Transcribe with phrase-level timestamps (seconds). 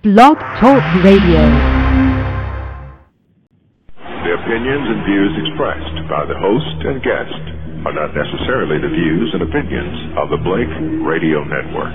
[0.00, 1.44] Blog Talk Radio.
[4.00, 7.44] The opinions and views expressed by the host and guest
[7.84, 10.72] are not necessarily the views and opinions of the Blake
[11.04, 11.92] Radio Network.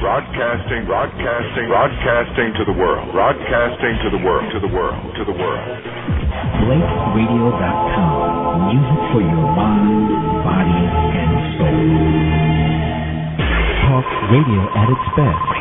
[0.00, 5.36] Broadcasting, broadcasting, broadcasting to the world, broadcasting to the world, to the world, to the
[5.36, 5.68] world.
[6.64, 8.72] BlakeRadio.com.
[8.72, 10.16] Music for your mind,
[10.48, 10.80] body,
[11.12, 12.49] and soul.
[14.00, 15.59] Talk radio at its best.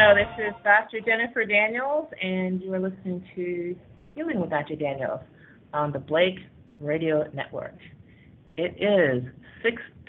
[0.00, 1.00] Hello, this is Dr.
[1.04, 3.74] Jennifer Daniels, and you are listening to
[4.14, 4.76] Healing with Dr.
[4.76, 5.22] Daniels
[5.74, 6.38] on the Blake
[6.78, 7.74] Radio Network.
[8.56, 9.24] It is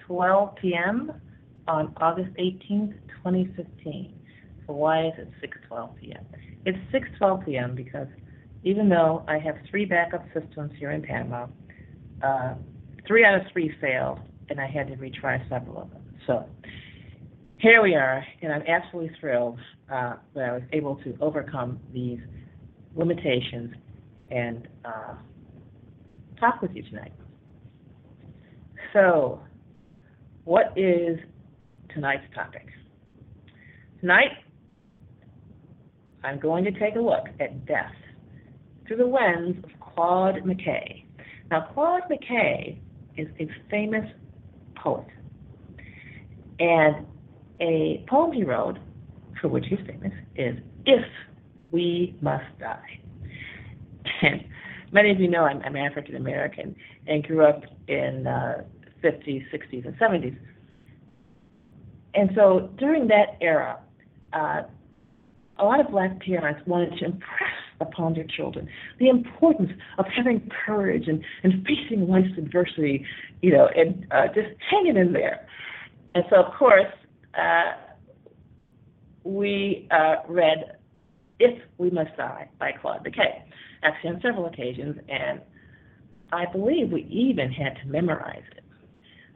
[0.07, 1.11] 6:12 p.m.
[1.67, 4.13] on August 18th, 2015.
[4.67, 5.29] So why is it
[5.71, 6.25] 6:12 p.m.?
[6.67, 7.73] It's 6:12 p.m.
[7.73, 8.07] because
[8.63, 11.47] even though I have three backup systems here in Panama,
[12.21, 12.53] uh,
[13.07, 14.19] three out of three failed,
[14.51, 16.03] and I had to retry several of them.
[16.27, 16.45] So
[17.57, 19.59] here we are, and I'm absolutely thrilled
[19.91, 22.19] uh, that I was able to overcome these
[22.95, 23.73] limitations
[24.29, 25.15] and uh,
[26.39, 27.13] talk with you tonight.
[28.93, 29.41] So,
[30.45, 31.19] what is
[31.93, 32.65] tonight's topic?
[33.99, 34.31] Tonight,
[36.23, 37.91] I'm going to take a look at death
[38.87, 41.05] through the lens of Claude McKay.
[41.51, 42.79] Now, Claude McKay
[43.17, 44.05] is a famous
[44.75, 45.07] poet.
[46.59, 47.05] And
[47.61, 48.77] a poem he wrote,
[49.41, 51.05] for which he's famous, is If
[51.71, 52.99] We Must Die.
[54.21, 54.43] And
[54.91, 56.75] many of you know I'm, I'm African American
[57.07, 58.63] and grew up in uh,
[59.03, 60.37] 50s, 60s, and 70s.
[62.15, 63.79] And so during that era,
[64.33, 64.63] uh,
[65.57, 68.67] a lot of black parents wanted to impress upon their children
[68.99, 73.05] the importance of having courage and, and facing life's adversity,
[73.41, 75.47] you know, and uh, just hanging in there.
[76.15, 76.91] And so, of course,
[77.35, 77.73] uh,
[79.29, 80.77] we uh, read
[81.39, 83.43] If We Must Die by Claude McKay,
[83.83, 85.41] actually on several occasions, and
[86.31, 88.63] I believe we even had to memorize it.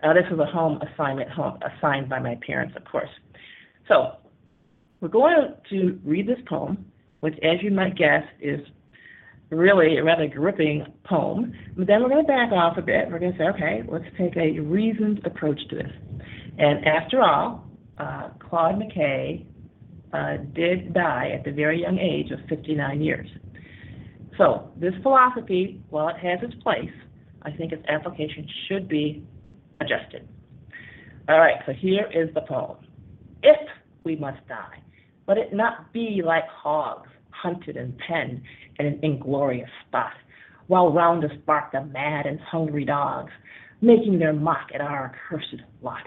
[0.03, 3.09] Uh, this was a home assignment home, assigned by my parents, of course.
[3.87, 4.17] So
[4.99, 6.85] we're going to read this poem,
[7.21, 8.59] which, as you might guess, is
[9.49, 11.53] really a rather gripping poem.
[11.77, 13.09] But then we're going to back off a bit.
[13.09, 15.91] We're going to say, okay, let's take a reasoned approach to this.
[16.57, 17.65] And after all,
[17.97, 19.45] uh, Claude McKay
[20.13, 23.27] Uh, did die at the very young age of 59 years.
[24.37, 26.91] So this philosophy, while it has its place,
[27.41, 29.25] I think its application should be
[29.81, 30.27] adjusted.
[31.27, 32.77] All right, so here is the poem.
[33.41, 33.57] If
[34.03, 34.83] we must die,
[35.27, 38.43] let it not be like hogs hunted and penned
[38.77, 40.13] in an inglorious spot,
[40.67, 43.31] while round us bark the mad and hungry dogs,
[43.81, 46.03] making their mock at our accursed lot.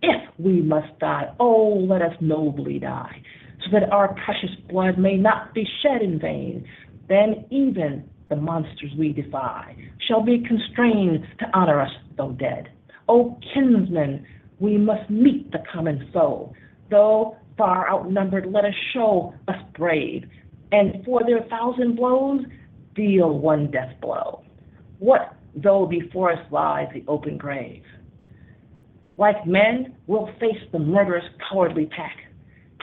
[0.00, 3.22] If we must die, oh, let us nobly die,
[3.64, 6.66] so that our precious blood may not be shed in vain.
[7.08, 9.76] Then even the monsters we defy
[10.06, 12.70] shall be constrained to honor us though dead.
[13.08, 14.24] O kinsmen,
[14.60, 16.54] we must meet the common foe.
[16.90, 20.24] Though far outnumbered, let us show us brave,
[20.72, 22.42] and for their thousand blows,
[22.94, 24.42] deal one death blow.
[24.98, 27.82] What though before us lies the open grave?
[29.16, 32.16] Like men, we'll face the murderous, cowardly pack,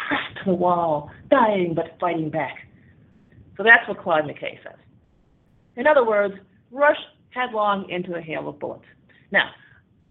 [0.08, 2.56] pressed to the wall, dying but fighting back.
[3.58, 4.78] So that's what Claude McKay says.
[5.76, 6.36] In other words,
[6.72, 6.98] rush
[7.32, 8.86] headlong into a hail of bullets.
[9.32, 9.50] Now,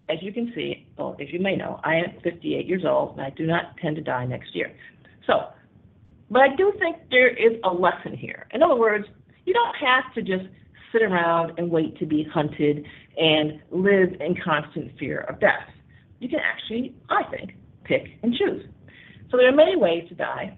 [0.08, 3.22] as you can see, or as you may know, I am 58 years old and
[3.22, 4.72] I do not tend to die next year.
[5.26, 5.48] So,
[6.30, 8.46] but I do think there is a lesson here.
[8.52, 9.06] In other words,
[9.44, 10.48] you don't have to just
[10.92, 12.84] sit around and wait to be hunted
[13.16, 15.68] and live in constant fear of death.
[16.20, 17.54] You can actually, I think,
[17.84, 18.64] pick and choose.
[19.30, 20.56] So there are many ways to die,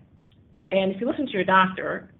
[0.70, 2.12] and if you listen to your doctor,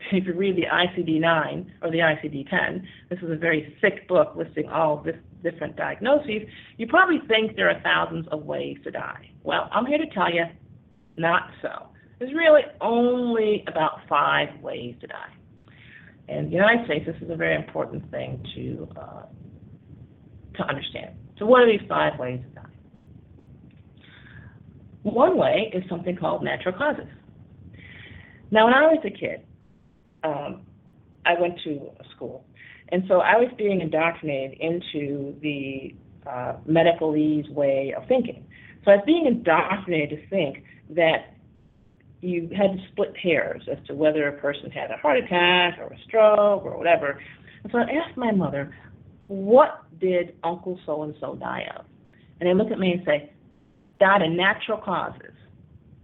[0.12, 4.68] if you read the ICD-9 or the ICD-10, this is a very thick book listing
[4.68, 6.42] all of this different diagnoses,
[6.76, 9.30] you probably think there are thousands of ways to die.
[9.42, 10.44] Well, I'm here to tell you,
[11.16, 11.88] not so.
[12.18, 15.32] There's really only about five ways to die.
[16.28, 19.22] In the United States, this is a very important thing to uh,
[20.56, 21.16] to understand.
[21.38, 22.69] So, what are these five ways to die?
[25.02, 27.06] One way is something called natural causes.
[28.50, 29.46] Now, when I was a kid,
[30.24, 30.62] um,
[31.24, 32.44] I went to school,
[32.90, 35.94] and so I was being indoctrinated into the
[36.26, 38.44] uh, medicalese way of thinking.
[38.84, 41.34] So I was being indoctrinated to think that
[42.20, 45.86] you had to split hairs as to whether a person had a heart attack or
[45.86, 47.20] a stroke or whatever.
[47.62, 48.76] And so I asked my mother,
[49.28, 51.84] what did Uncle so and so die of?
[52.40, 53.32] And they look at me and say,
[54.00, 55.32] died of natural causes.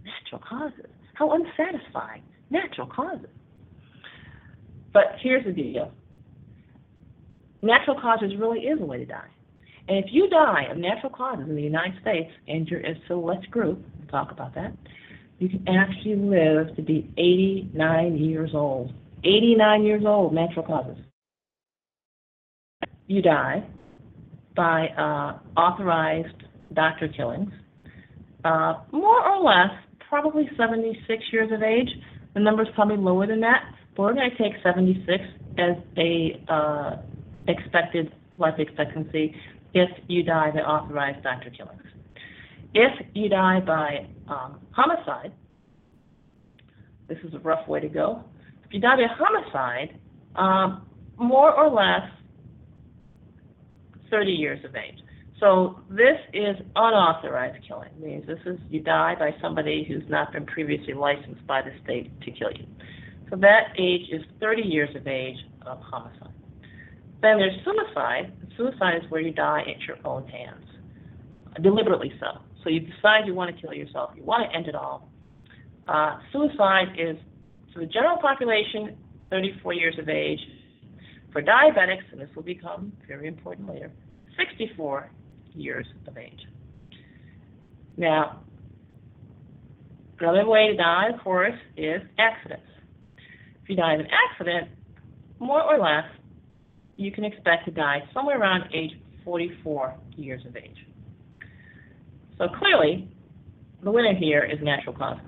[0.05, 0.85] Natural causes?
[1.15, 2.23] How unsatisfying.
[2.49, 3.27] Natural causes.
[4.93, 5.91] But here's the deal.
[7.61, 9.27] Natural causes really is a way to die.
[9.89, 13.49] And if you die of natural causes in the United States and you're a select
[13.49, 14.73] group, we'll talk about that,
[15.39, 18.93] you can actually live to be 89 years old.
[19.23, 20.97] 89 years old, natural causes.
[23.07, 23.63] You die
[24.55, 27.51] by uh, authorized doctor killings,
[28.43, 29.71] more or less,
[30.07, 31.89] probably 76 years of age.
[32.33, 33.63] The number's probably lower than that,
[33.95, 35.23] but we're going to take 76
[35.57, 36.97] as a uh,
[37.47, 39.35] expected life expectancy
[39.73, 41.81] if you die by authorized doctor killings.
[42.73, 45.33] If you die by um, homicide,
[47.07, 48.23] this is a rough way to go.
[48.65, 49.99] If you die by homicide,
[50.35, 50.85] um,
[51.17, 52.09] more or less
[54.11, 54.99] 30 years of age.
[55.39, 57.89] So this is unauthorized killing.
[58.01, 62.09] Means this is you die by somebody who's not been previously licensed by the state
[62.21, 62.65] to kill you.
[63.29, 66.33] So that age is 30 years of age of homicide.
[67.21, 68.33] Then there's suicide.
[68.55, 70.65] Suicide is where you die at your own hands,
[71.61, 72.39] deliberately so.
[72.63, 75.09] So you decide you want to kill yourself, you want to end it all.
[75.87, 77.15] Uh, suicide is,
[77.73, 78.97] for the general population,
[79.29, 80.39] 34 years of age.
[81.31, 83.91] For diabetics, and this will become very important later,
[84.37, 85.11] 64
[85.57, 86.45] years of age.
[87.97, 88.41] Now,
[90.19, 92.63] another way to die, of course, is accidents.
[93.63, 94.69] If you die in an accident,
[95.39, 96.05] more or less,
[96.95, 98.91] you can expect to die somewhere around age
[99.23, 100.85] 44 years of age.
[102.37, 103.09] So clearly,
[103.83, 105.25] the winner here is natural causes.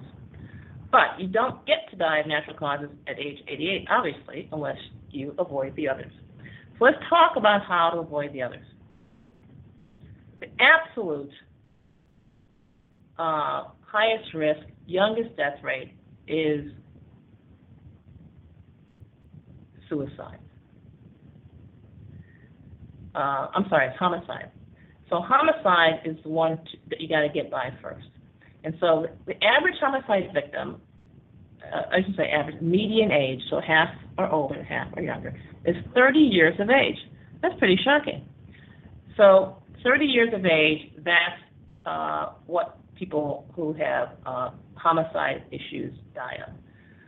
[0.92, 4.78] But you don't get to die of natural causes at age 88, obviously, unless
[5.12, 6.12] you avoid the others.
[6.78, 8.66] So let's talk about how to avoid the others.
[10.40, 11.32] The absolute
[13.18, 15.94] uh, highest risk, youngest death rate
[16.28, 16.72] is
[19.90, 20.40] suicide.
[23.16, 24.52] Uh, I'm sorry, homicide.
[25.10, 28.08] So homicide is the one to, that you got to get by first.
[28.64, 30.82] And so the average homicide victim,
[31.74, 35.34] uh, I should say average, median age, so half are older, half are younger,
[35.66, 36.98] is 30 years of age.
[37.42, 38.26] That's pretty shocking.
[39.18, 41.42] So 30 years of age, that's
[41.86, 46.54] uh, what people who have uh, homicide issues die of.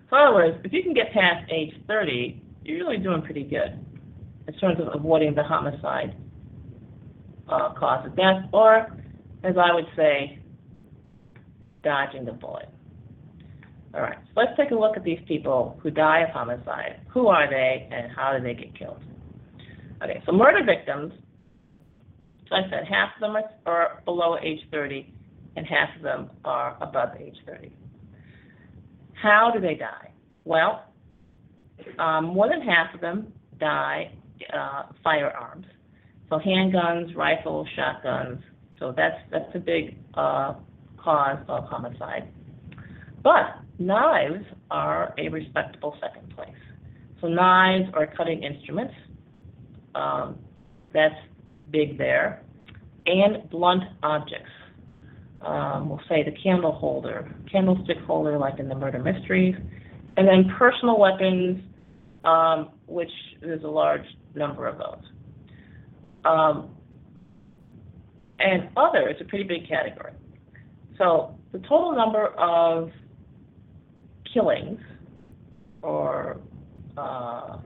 [0.09, 3.43] So in other words, if you can get past age 30, you're really doing pretty
[3.43, 3.83] good
[4.47, 6.15] in terms of avoiding the homicide
[7.49, 8.87] uh, cause of death, or
[9.43, 10.39] as I would say,
[11.83, 12.69] dodging the bullet.
[13.93, 17.01] All right, so let's take a look at these people who die of homicide.
[17.09, 19.03] Who are they and how do they get killed?
[20.01, 21.13] Okay, so murder victims,
[22.51, 25.11] so I said half of them are, are below age 30
[25.55, 27.71] and half of them are above age 30.
[29.13, 30.11] How do they die?
[30.43, 30.83] Well,
[31.97, 34.11] um, more than half of them die
[34.53, 35.65] uh, firearms.
[36.29, 38.41] So handguns, rifles, shotguns.
[38.79, 40.55] So that's that's a big uh,
[40.97, 42.29] cause of homicide.
[43.23, 46.49] But knives are a respectable second place.
[47.21, 48.93] So knives are cutting instruments.
[49.93, 50.39] Um,
[50.93, 51.15] that's
[51.71, 52.43] big there.
[53.05, 54.51] And blunt objects.
[55.41, 59.55] Um, we'll say the candle holder, candlestick holder, like in the murder mysteries.
[60.17, 61.63] And then personal weapons,
[62.23, 63.09] um, which
[63.41, 65.03] there's a large number of those.
[66.25, 66.75] Um,
[68.39, 70.13] and other is a pretty big category.
[70.97, 72.91] So the total number of
[74.31, 74.79] killings
[75.81, 76.39] or
[76.97, 77.57] uh,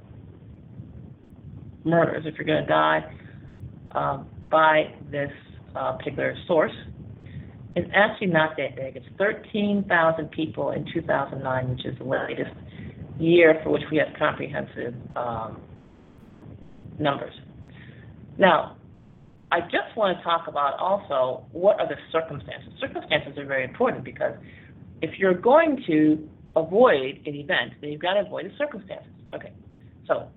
[1.84, 3.04] murders, if you're going to die
[3.96, 5.32] um, by this
[5.75, 6.72] uh, particular source,
[7.75, 8.96] It's actually not that big.
[8.96, 12.56] It's 13,000 people in 2009, which is the latest
[13.20, 15.62] year for which we have comprehensive um,
[17.00, 17.34] numbers.
[18.38, 18.78] Now,
[19.52, 22.70] I just want to talk about also what are the circumstances.
[22.80, 24.34] Circumstances are very important because
[25.02, 29.12] if you're going to avoid an event, then you've got to avoid the circumstances.
[29.34, 29.52] Okay,
[30.08, 30.28] so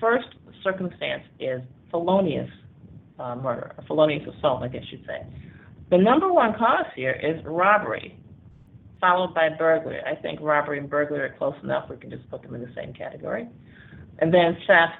[0.00, 0.28] first
[0.62, 2.50] circumstance is felonious
[3.18, 5.26] uh, murder, or felonious assault, I guess you'd say.
[5.90, 8.18] The number one cause here is robbery,
[9.00, 10.00] followed by burglary.
[10.04, 11.88] I think robbery and burglary are close enough.
[11.90, 13.48] We can just put them in the same category.
[14.18, 14.94] And then theft,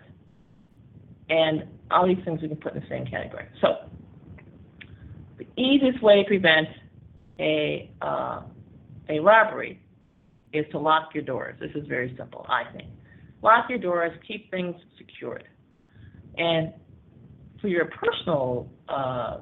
[1.30, 3.46] and all these things we can put in the same category.
[3.60, 3.88] So,
[5.38, 6.68] the easiest way to prevent
[7.38, 8.42] a uh,
[9.08, 9.80] a robbery
[10.52, 11.56] is to lock your doors.
[11.60, 12.88] This is very simple, I think.
[13.42, 15.44] Lock your doors, keep things secured.
[16.38, 16.72] And
[17.64, 19.38] for your personal uh,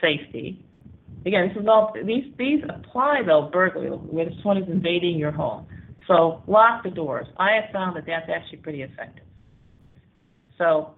[0.00, 0.66] safety,
[1.24, 5.64] again, this is all these these apply though burglary when someone is invading your home.
[6.08, 7.28] So lock the doors.
[7.36, 9.22] I have found that that's actually pretty effective.
[10.58, 10.96] So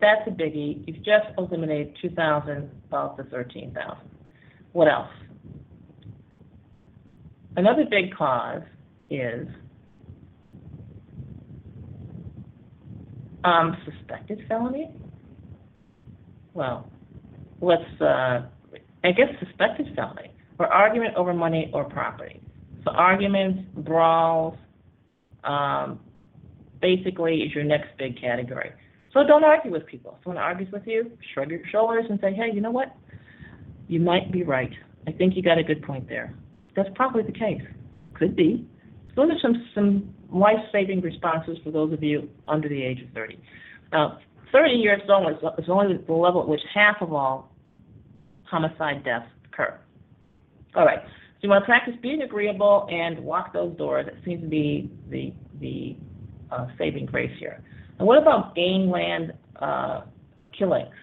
[0.00, 0.84] that's a biggie.
[0.86, 3.96] You've just eliminated 2,000 about the 13,000.
[4.70, 5.10] What else?
[7.56, 8.62] Another big cause
[9.10, 9.48] is
[13.44, 14.90] um, suspected felony.
[16.54, 16.90] Well,
[17.60, 18.46] let's, uh,
[19.04, 22.40] I guess suspected felony, or argument over money or property.
[22.84, 24.56] So arguments, brawls,
[25.44, 26.00] um,
[26.80, 28.72] basically is your next big category.
[29.12, 30.16] So don't argue with people.
[30.18, 32.94] If someone argues with you, shrug your shoulders and say, hey, you know what?
[33.88, 34.72] You might be right.
[35.06, 36.34] I think you got a good point there.
[36.76, 37.62] That's probably the case.
[38.14, 38.66] Could be.
[39.14, 43.08] So those are some, some life-saving responses for those of you under the age of
[43.12, 43.38] 30.
[43.92, 44.18] Now,
[44.52, 47.52] 30 years old is only the level at which half of all
[48.44, 49.78] homicide deaths occur.
[50.74, 51.00] All right.
[51.02, 51.10] So
[51.42, 54.06] you want to practice being agreeable and lock those doors.
[54.06, 55.96] It seems to be the the
[56.50, 57.62] uh, saving grace here.
[57.98, 60.02] And what about gangland uh,
[60.56, 60.94] killings?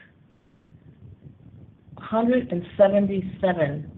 [1.95, 3.91] 177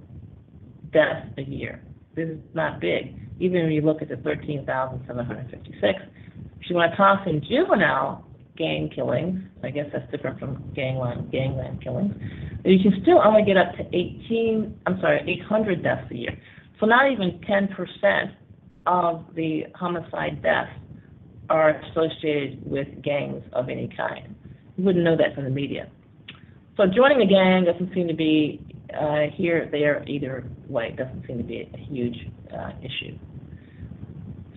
[0.92, 1.82] deaths a year.
[2.16, 6.00] This is not big, even when you look at the 13,756.
[6.62, 8.26] If you want to toss in juvenile
[8.60, 12.14] gang killings, I guess that's different from gangland, gangland killings,
[12.66, 16.38] you can still only get up to 18, I'm sorry, 800 deaths a year.
[16.80, 18.32] So not even 10%
[18.86, 20.70] of the homicide deaths
[21.50, 24.36] are associated with gangs of any kind.
[24.78, 25.90] You wouldn't know that from the media.
[26.78, 28.62] So joining a gang doesn't seem to be
[28.94, 30.90] uh, here, there, either way.
[30.90, 32.18] It doesn't seem to be a huge
[32.54, 33.18] uh, issue.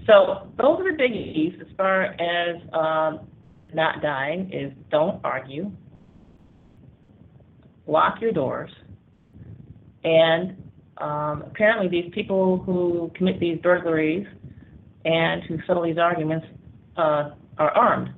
[0.07, 3.27] So those are the biggies as far as um,
[3.75, 5.71] not dying is don't argue,
[7.87, 8.71] lock your doors,
[10.05, 10.57] and
[10.99, 14.27] um, apparently these people who commit these burglaries
[15.05, 16.47] and who settle these arguments
[16.97, 18.11] uh, are armed.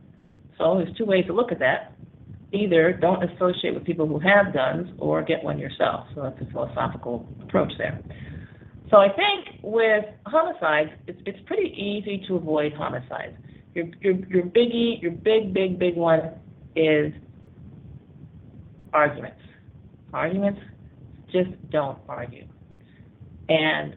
[0.58, 1.92] So there's two ways to look at that.
[2.52, 6.06] Either don't associate with people who have guns or get one yourself.
[6.14, 8.00] So that's a philosophical approach there.
[8.90, 13.36] So I think with homicides, it's, it's pretty easy to avoid homicides.
[13.74, 16.30] Your, your, your biggie, your big, big, big one
[16.76, 17.12] is
[18.92, 19.40] arguments.
[20.12, 20.60] Arguments,
[21.32, 22.46] just don't argue.
[23.48, 23.96] And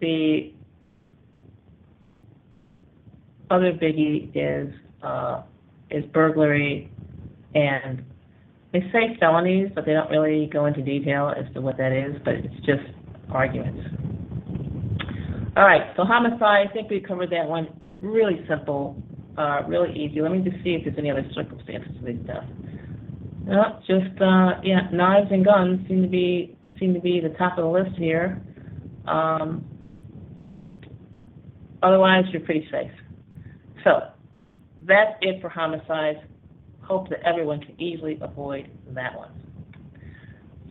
[0.00, 0.52] the
[3.50, 4.72] other biggie is
[5.02, 5.42] uh,
[5.90, 6.90] is burglary,
[7.54, 8.04] and
[8.72, 12.16] they say felonies, but they don't really go into detail as to what that is.
[12.24, 12.84] But it's just
[13.30, 13.82] arguments.
[15.60, 16.68] All right, so homicide.
[16.70, 17.68] I think we covered that one.
[18.00, 18.96] Really simple,
[19.36, 20.22] uh, really easy.
[20.22, 22.46] Let me just see if there's any other circumstances of these deaths.
[23.44, 27.58] No, just uh, yeah, knives and guns seem to be seem to be the top
[27.58, 28.40] of the list here.
[29.06, 29.62] Um,
[31.82, 32.90] otherwise, you're pretty safe.
[33.84, 34.00] So
[34.84, 36.20] that's it for homicides.
[36.80, 39.32] Hope that everyone can easily avoid that one.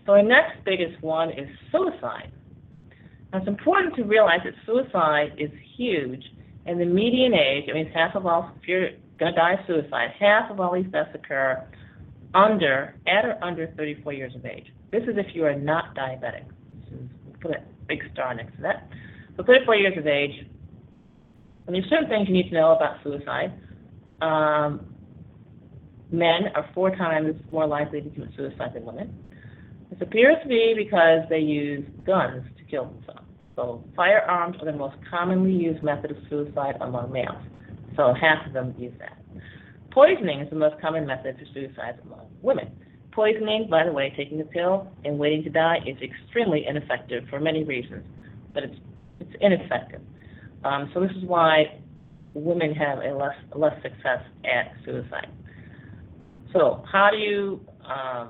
[0.07, 2.31] So our next biggest one is suicide.
[3.31, 6.23] Now it's important to realize that suicide is huge,
[6.65, 9.59] and the median age, I mean, half of all, if you're going to die of
[9.67, 11.63] suicide, half of all these deaths occur
[12.33, 14.67] under, at or under 34 years of age.
[14.91, 16.45] This is if you are not diabetic.
[17.41, 18.89] Put a big star next to that.
[19.37, 20.45] So 34 years of age,
[21.65, 23.53] and there's certain things you need to know about suicide.
[24.21, 24.93] Um,
[26.11, 29.15] men are four times more likely to commit suicide than women.
[29.91, 35.83] This appears to be because they use guns So firearms are the most commonly used
[35.83, 37.43] method of suicide among males.
[37.95, 39.17] So half of them use that.
[39.91, 42.71] Poisoning is the most common method for suicide among women.
[43.11, 47.39] Poisoning, by the way, taking a pill and waiting to die is extremely ineffective for
[47.39, 48.05] many reasons,
[48.53, 48.75] but it's
[49.19, 50.01] it's ineffective.
[50.63, 51.79] Um, so this is why
[52.33, 55.27] women have a less less success at suicide.
[56.53, 58.29] So how do you um,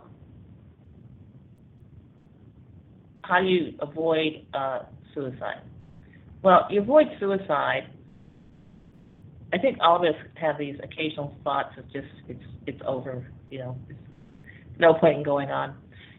[3.29, 4.79] how do you avoid uh,
[5.13, 5.61] suicide?
[6.41, 7.83] Well, you avoid suicide.
[9.53, 13.59] I think all of us have these occasional thoughts of just it's it's over, you
[13.59, 13.77] know,
[14.79, 15.75] no point in going on.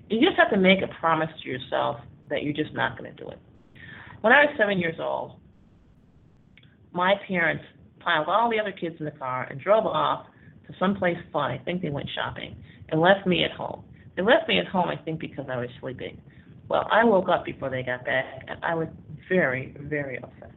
[0.09, 3.23] You just have to make a promise to yourself that you're just not going to
[3.23, 3.39] do it.
[4.21, 5.37] When I was seven years old,
[6.93, 7.65] my parents
[8.01, 10.27] piled all the other kids in the car and drove off
[10.67, 11.51] to someplace fun.
[11.51, 12.57] I think they went shopping
[12.89, 13.85] and left me at home.
[14.17, 16.21] They left me at home, I think, because I was sleeping.
[16.71, 18.87] Well, I woke up before they got back, and I was
[19.29, 20.53] very, very upset.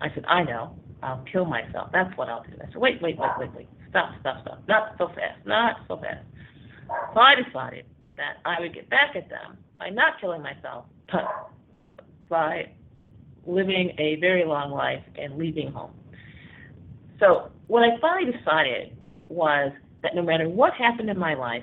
[0.00, 1.90] I said, I know, I'll kill myself.
[1.92, 2.50] That's what I'll do.
[2.60, 3.68] I said, wait, wait, wait, wait, wait.
[3.88, 4.60] Stop, stop, stop.
[4.66, 5.46] Not so fast.
[5.46, 6.26] Not so fast.
[7.14, 7.84] So I decided
[8.16, 11.52] that I would get back at them by not killing myself, but
[12.28, 12.72] by
[13.46, 15.92] living a very long life and leaving home.
[17.20, 18.96] So what I finally decided
[19.28, 19.70] was
[20.02, 21.62] that no matter what happened in my life,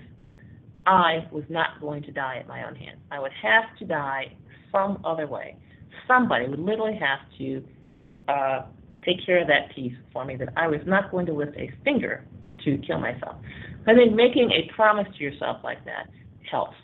[0.90, 2.98] I was not going to die at my own hands.
[3.12, 4.34] I would have to die
[4.72, 5.56] some other way.
[6.08, 7.64] Somebody would literally have to
[8.28, 8.62] uh,
[9.06, 11.72] take care of that piece for me, that I was not going to lift a
[11.84, 12.26] finger
[12.66, 13.36] to kill myself.
[13.86, 16.10] I think making a promise to yourself like that
[16.50, 16.76] helps.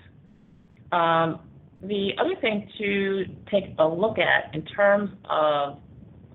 [0.92, 1.40] Um,
[1.82, 5.80] the other thing to take a look at in terms of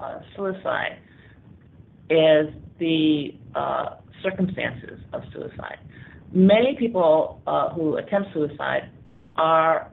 [0.01, 0.99] uh, suicide
[2.11, 2.49] is
[2.81, 5.79] the uh, circumstances of suicide.
[6.33, 8.91] Many people uh, who attempt suicide
[9.37, 9.91] are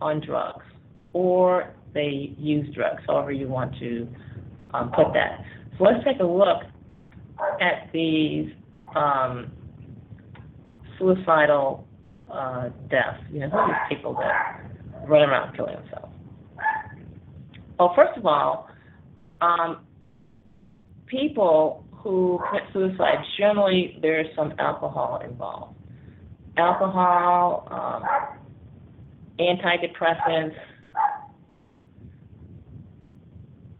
[0.00, 0.64] on drugs
[1.12, 4.08] or they use drugs, however you want to
[4.72, 5.44] um, put that.
[5.76, 6.62] So let's take a look
[7.60, 8.50] at these
[8.96, 9.52] um,
[10.98, 11.86] suicidal
[12.30, 13.22] uh, deaths.
[13.30, 14.62] You know, who are these people that
[15.06, 16.14] run around killing themselves?
[17.78, 18.68] Well, first of all,
[19.40, 19.84] um,
[21.06, 25.76] people who commit suicide, generally there's some alcohol involved.
[26.56, 28.02] Alcohol, um,
[29.38, 30.54] antidepressants,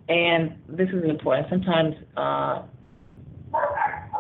[0.09, 2.63] and this is important, sometimes uh,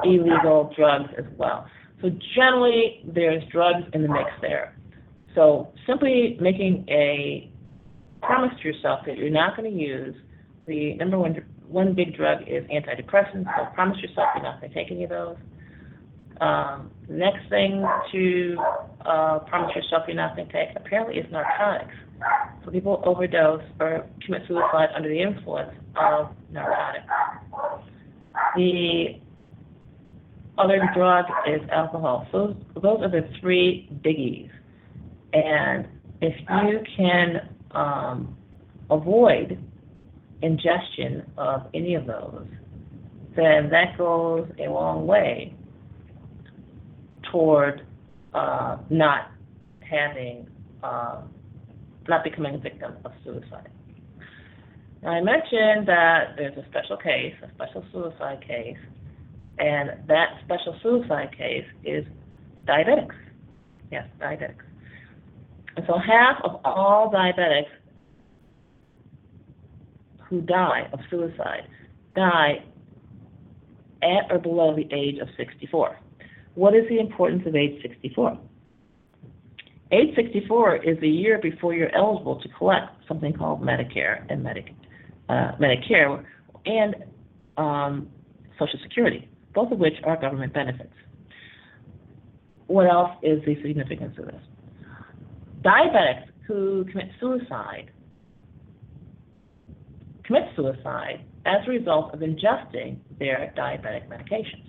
[0.05, 1.67] illegal drugs as well.
[2.01, 4.77] So generally, there's drugs in the mix there.
[5.35, 7.51] So simply making a
[8.23, 10.15] promise to yourself that you're not going to use
[10.67, 11.35] the number one
[11.73, 13.45] one big drug is antidepressants.
[13.57, 15.37] So promise yourself you're not going to take any of those.
[16.41, 18.57] Um, next thing to
[19.05, 21.95] uh, promise yourself you're not going to take apparently is narcotics.
[22.65, 27.07] So people overdose or commit suicide under the influence of narcotics.
[28.57, 29.21] The
[30.59, 32.27] other drug is alcohol.
[32.33, 34.51] So those are the three biggies.
[35.33, 35.89] And
[36.21, 38.37] if you can um,
[38.91, 39.59] avoid
[40.42, 42.46] ingestion of any of those,
[43.37, 45.55] then that goes a long way
[47.31, 47.87] toward
[48.35, 49.31] uh, not
[49.81, 50.46] having,
[50.83, 51.22] uh,
[52.09, 53.70] not becoming a victim of suicide.
[55.02, 58.76] Now, I mentioned that there's a special case, a special suicide case,
[59.59, 62.05] and that special suicide case is
[62.66, 63.14] diabetics.
[63.90, 64.64] Yes, diabetics.
[65.76, 67.70] And so half of all diabetics
[70.33, 71.68] who die of suicide
[72.16, 72.64] die
[74.03, 75.99] at or below the age of 64.
[76.55, 78.38] What is the importance of age 64?
[79.92, 85.53] Age 64 is the year before you're eligible to collect something called Medicare and uh,
[85.61, 86.25] Medicare
[86.66, 86.97] and
[87.57, 88.09] um,
[88.59, 90.92] Social Security both of which are government benefits.
[92.66, 94.42] What else is the significance of this?
[95.62, 97.90] Diabetics who commit suicide
[100.25, 104.69] commit suicide as a result of ingesting their diabetic medications.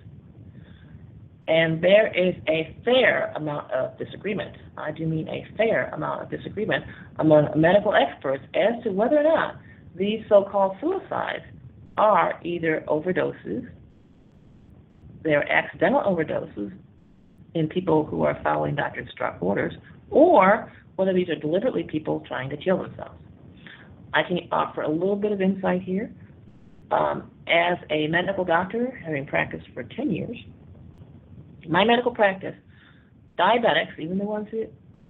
[1.47, 4.55] And there is a fair amount of disagreement.
[4.77, 6.85] I do mean a fair amount of disagreement
[7.19, 9.59] among medical experts as to whether or not
[9.95, 11.43] these so called suicides
[11.97, 13.69] are either overdoses
[15.23, 16.71] they're accidental overdoses
[17.55, 19.73] in people who are following doctor's orders,
[20.09, 23.19] or whether these are deliberately people trying to kill themselves.
[24.13, 26.11] I can offer a little bit of insight here.
[26.91, 30.37] Um, as a medical doctor, having practiced for 10 years,
[31.67, 32.55] my medical practice,
[33.39, 34.65] diabetics, even the ones who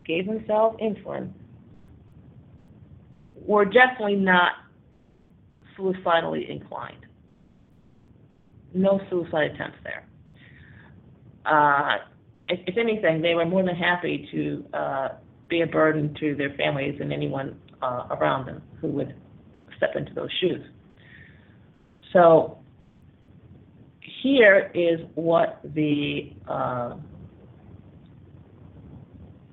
[0.05, 1.31] gave themselves insulin,
[3.35, 4.53] were definitely not
[5.75, 7.05] suicidally inclined
[8.73, 10.05] no suicide attempts there.
[11.45, 11.97] Uh,
[12.49, 15.09] if, if anything, they were more than happy to uh,
[15.49, 19.15] be a burden to their families and anyone uh, around them who would
[19.77, 20.63] step into those shoes.
[22.11, 22.59] So
[24.21, 26.95] here is what the uh,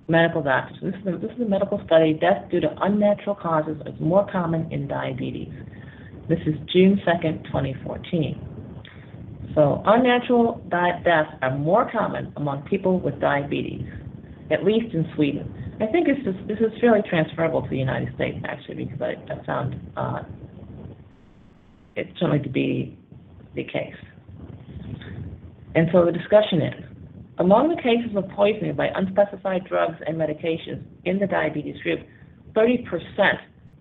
[0.09, 3.81] medical doctors, this is, a, this is a medical study, death due to unnatural causes
[3.87, 5.53] is more common in diabetes.
[6.29, 8.47] This is June 2nd, 2014.
[9.55, 13.87] So unnatural di- deaths are more common among people with diabetes,
[14.51, 15.70] at least in Sweden.
[15.81, 19.33] I think it's just, this is fairly transferable to the United States, actually, because I,
[19.33, 20.23] I found uh,
[21.97, 22.99] it certainly to be
[23.55, 23.95] the case.
[25.75, 26.85] And so the discussion is,
[27.39, 32.01] among the cases of poisoning by unspecified drugs and medications in the diabetes group,
[32.55, 32.85] 30%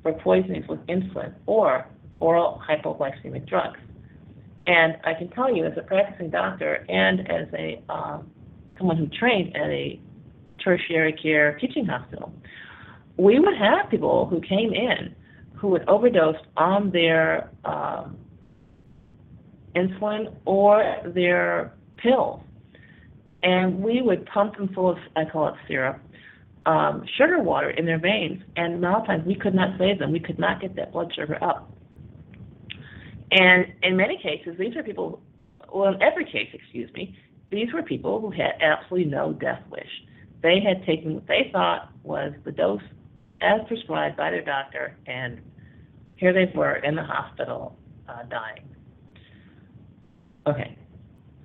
[0.03, 1.85] were poisonings with insulin or
[2.21, 3.79] oral hypoglycemic drugs.
[4.67, 8.29] And I can tell you, as a practicing doctor and as a um,
[8.77, 9.99] someone who trained at a
[10.63, 12.33] tertiary care teaching hospital,
[13.17, 15.15] we would have people who came in
[15.59, 18.17] who would overdose on their um,
[19.75, 22.41] insulin or their pills.
[23.43, 25.99] And we would pump them full of, I call it syrup,
[26.65, 28.41] um, sugar water in their veins.
[28.55, 30.11] And a lot of times we could not save them.
[30.11, 31.71] We could not get that blood sugar up.
[33.31, 35.21] And in many cases, these are people,
[35.71, 37.17] well, in every case, excuse me,
[37.51, 39.89] these were people who had absolutely no death wish.
[40.41, 42.81] They had taken what they thought was the dose
[43.41, 45.41] as prescribed by their doctor, and
[46.15, 48.63] here they were in the hospital uh, dying.
[50.47, 50.77] Okay,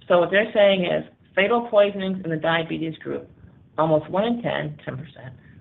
[0.08, 1.04] so what they're saying is
[1.34, 3.28] fatal poisonings in the diabetes group,
[3.78, 5.06] almost 1 in 10, 10%,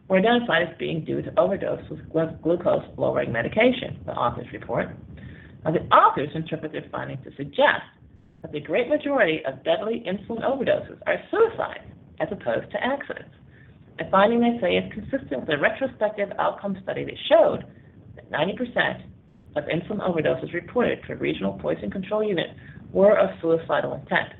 [0.07, 4.89] were identified as being due to overdose with glucose lowering medication, the authors report.
[5.65, 7.83] Now, the authors interpret their findings to suggest
[8.41, 13.35] that the great majority of deadly insulin overdoses are suicides as opposed to accidents.
[13.99, 17.65] A finding they say is consistent with a retrospective outcome study that showed
[18.15, 19.03] that 90%
[19.55, 22.47] of insulin overdoses reported to a regional poison control unit
[22.91, 24.33] were of suicidal intent.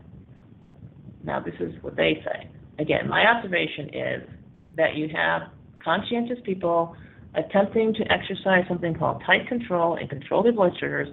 [1.24, 2.50] Now, this is what they say.
[2.80, 4.30] Again, my observation is
[4.76, 5.44] that you have
[5.84, 6.96] conscientious people
[7.36, 11.08] attempting to exercise something called tight control and control their blood sugars,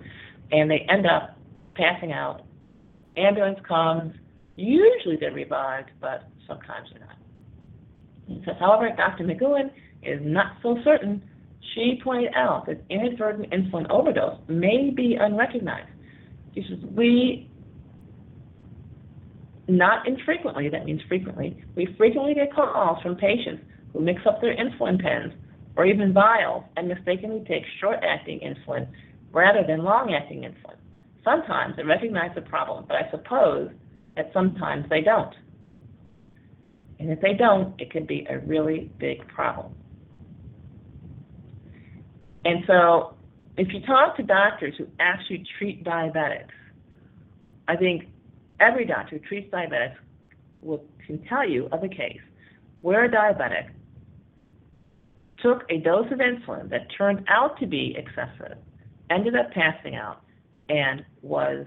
[0.51, 1.37] and they end up
[1.75, 2.43] passing out.
[3.17, 4.15] Ambulance comes,
[4.57, 7.17] usually they're revived, but sometimes they're not.
[8.27, 9.25] He says, however, Dr.
[9.25, 9.71] McGowan
[10.03, 11.23] is not so certain.
[11.75, 15.89] She pointed out that inadvertent insulin overdose may be unrecognized.
[16.55, 17.49] She says, we
[19.69, 24.57] not infrequently, that means frequently, we frequently get calls from patients who mix up their
[24.57, 25.33] insulin pens
[25.77, 28.89] or even vials and mistakenly take short-acting insulin
[29.33, 30.77] rather than long-acting insulin.
[31.25, 33.71] Sometimes they recognize the problem, but I suppose
[34.17, 35.35] that sometimes they don't.
[37.01, 39.75] And if they don't, it can be a really big problem.
[42.45, 43.15] And so,
[43.57, 46.51] if you talk to doctors who actually treat diabetics,
[47.69, 48.05] I think
[48.61, 49.97] every doctor who treats diabetics
[50.61, 52.21] will, can tell you of a case
[52.83, 53.71] where a diabetic
[55.43, 58.59] took a dose of insulin that turned out to be excessive,
[59.09, 60.21] ended up passing out,
[60.69, 61.65] and was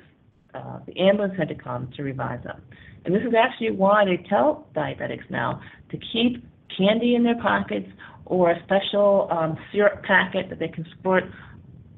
[0.53, 2.61] uh, the ambulance had to come to revive them.
[3.05, 5.61] And this is actually why they tell diabetics now
[5.91, 6.43] to keep
[6.77, 7.87] candy in their pockets
[8.25, 11.25] or a special um, syrup packet that they can squirt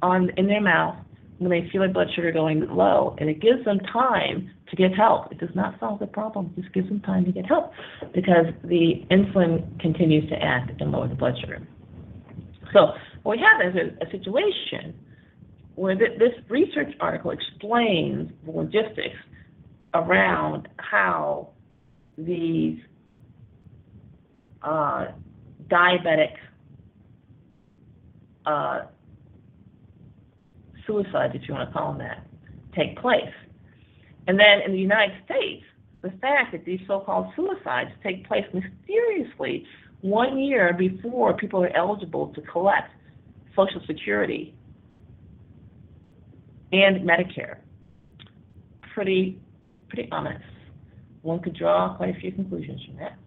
[0.01, 0.97] on in their mouth
[1.37, 4.95] when they feel their blood sugar going low, and it gives them time to get
[4.95, 5.31] help.
[5.31, 7.71] It does not solve the problem; it just gives them time to get help
[8.13, 11.67] because the insulin continues to act and lower the blood sugar.
[12.73, 14.95] So what we have is a, a situation
[15.75, 19.17] where th- this research article explains the logistics
[19.95, 21.49] around how
[22.17, 22.79] these
[24.61, 25.07] uh,
[25.67, 26.33] diabetic
[28.45, 28.81] uh,
[30.85, 32.27] suicides, if you want to call them that,
[32.75, 33.33] take place.
[34.27, 35.63] And then in the United States,
[36.01, 39.65] the fact that these so-called suicides take place mysteriously
[40.01, 42.91] one year before people are eligible to collect
[43.55, 44.53] Social Security
[46.71, 47.57] and Medicare.
[48.93, 49.39] Pretty,
[49.89, 50.41] pretty ominous.
[51.21, 53.17] One could draw quite a few conclusions from that.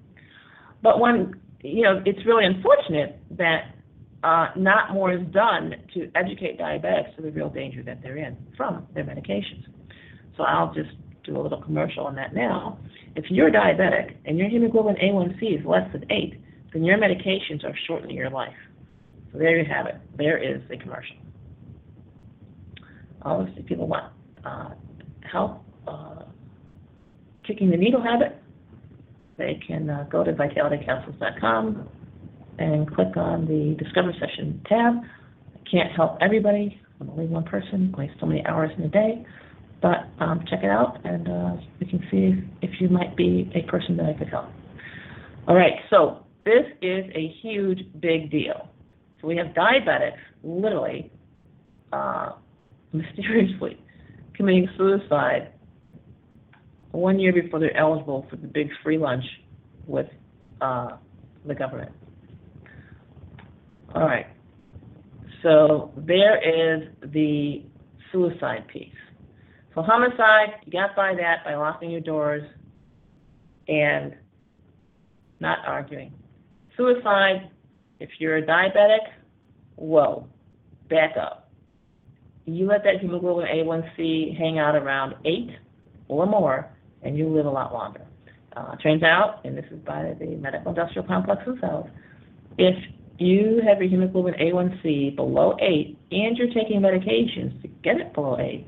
[0.83, 3.75] But one, you know, it's really unfortunate that
[4.23, 8.37] uh, not more is done to educate diabetics to the real danger that they're in
[8.57, 9.65] from their medications.
[10.37, 10.91] So I'll just
[11.25, 12.79] do a little commercial on that now.
[13.17, 16.41] If you're diabetic and your hemoglobin A1C is less than 8,
[16.73, 18.55] then your medications are shortening your life.
[19.33, 19.97] So there you have it.
[20.17, 21.17] There is the commercial.
[23.23, 24.13] Obviously, people want
[24.45, 24.71] uh,
[25.31, 26.23] help uh,
[27.49, 28.37] kicking the needle habit.
[29.39, 31.89] they can uh, go to vitalitycapsules.com
[32.59, 34.95] and click on the Discover Session tab.
[35.55, 36.81] I can't help everybody.
[37.01, 39.25] I'm only one person, only so many hours in a day.
[39.81, 43.51] But um, check it out, and uh, we can see if, if you might be
[43.55, 44.47] a person that I could help.
[45.47, 48.69] All right, so this is a huge, big deal.
[49.21, 51.13] So we have diabetics literally,
[51.93, 52.33] uh,
[52.93, 53.81] mysteriously
[54.35, 55.53] committing suicide
[56.93, 59.25] one year before they're eligible for the big free lunch
[59.87, 60.07] with
[60.61, 60.97] uh,
[61.47, 61.93] the government.
[63.95, 64.27] All right.
[65.43, 67.65] So there is the
[68.13, 68.93] suicide piece.
[69.75, 72.43] So homicide, you got by that by locking your doors
[73.69, 74.15] and
[75.41, 76.13] not arguing.
[76.77, 77.51] Suicide,
[78.01, 78.99] if you're a diabetic,
[79.77, 80.27] whoa,
[80.89, 81.51] back up.
[82.45, 85.51] You let that hemoglobin A1C hang out around 8
[86.09, 86.71] or more,
[87.03, 88.03] and you live a lot longer.
[88.57, 91.89] Uh, turns out, and this is by the medical industrial complex themselves,
[92.57, 92.75] if
[93.19, 98.39] you have your hemoglobin A1C below 8 and you're taking medications to get it below
[98.39, 98.67] 8,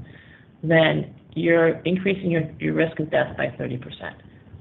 [0.62, 3.80] then you're increasing your, your risk of death by 30%.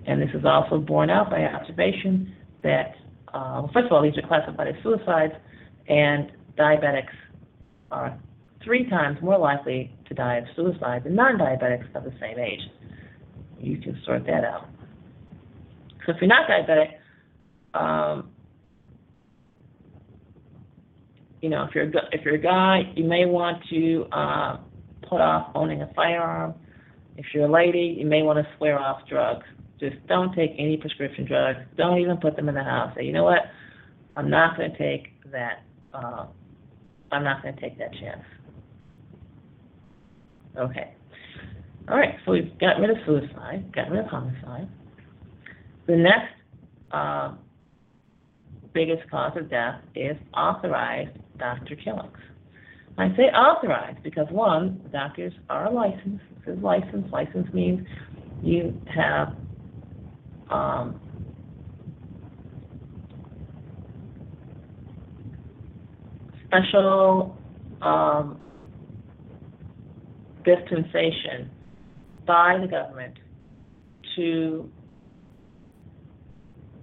[0.06, 2.96] And this is also borne out by observation that,
[3.34, 5.34] uh, first of all, these are classified as suicides,
[5.88, 7.14] and diabetics
[7.92, 8.18] are
[8.64, 12.62] three times more likely to die of suicide than non-diabetics of the same age.
[13.60, 14.68] You can sort that out.
[16.06, 16.94] So if you're not diabetic,
[17.74, 18.32] um,
[21.42, 24.58] you know, if you're a, if you're a guy, you may want to uh,
[25.08, 26.54] put off owning a firearm.
[27.18, 29.46] If you're a lady, you may want to swear off drugs.
[29.80, 31.60] Just don't take any prescription drugs.
[31.78, 32.94] Don't even put them in the house.
[32.96, 33.44] Say, you know what?
[34.16, 35.64] I'm not going to take that.
[35.94, 36.26] Uh,
[37.12, 38.24] I'm not going to take that chance.
[40.58, 40.94] Okay.
[41.90, 42.16] All right.
[42.26, 43.72] So we've got rid of suicide.
[43.74, 44.68] Got rid of homicide.
[45.88, 46.34] The next
[46.92, 47.34] uh,
[48.74, 52.18] biggest cause of death is authorized doctor killings.
[52.98, 56.24] I say authorized because one, doctors are licensed.
[56.46, 57.12] This is license.
[57.12, 57.88] License means
[58.44, 59.36] you have
[60.50, 61.00] um,
[66.46, 67.38] special
[67.82, 68.40] um,
[70.44, 71.50] dispensation
[72.30, 73.16] by the government
[74.16, 74.70] to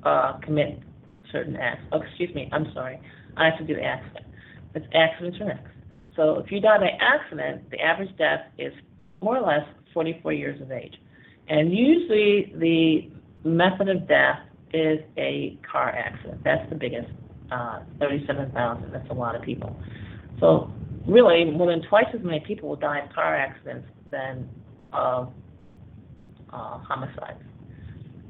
[0.03, 0.81] uh, commit
[1.31, 1.83] certain acts.
[1.93, 2.99] Oh, excuse me, I'm sorry.
[3.37, 4.27] I have to do accident.
[4.75, 5.71] It's accidents or acts.
[6.17, 8.73] So if you die by accident, the average death is
[9.23, 10.95] more or less 44 years of age.
[11.49, 14.41] And usually the method of death
[14.75, 16.43] is a car accident.
[16.43, 17.09] That's the biggest,
[17.53, 18.93] uh, 37,000.
[18.93, 19.81] That's a lot of people.
[20.41, 20.73] So
[21.07, 24.49] really, more than twice as many people will die in car accidents than
[24.97, 25.33] of
[26.53, 27.43] uh, homicides.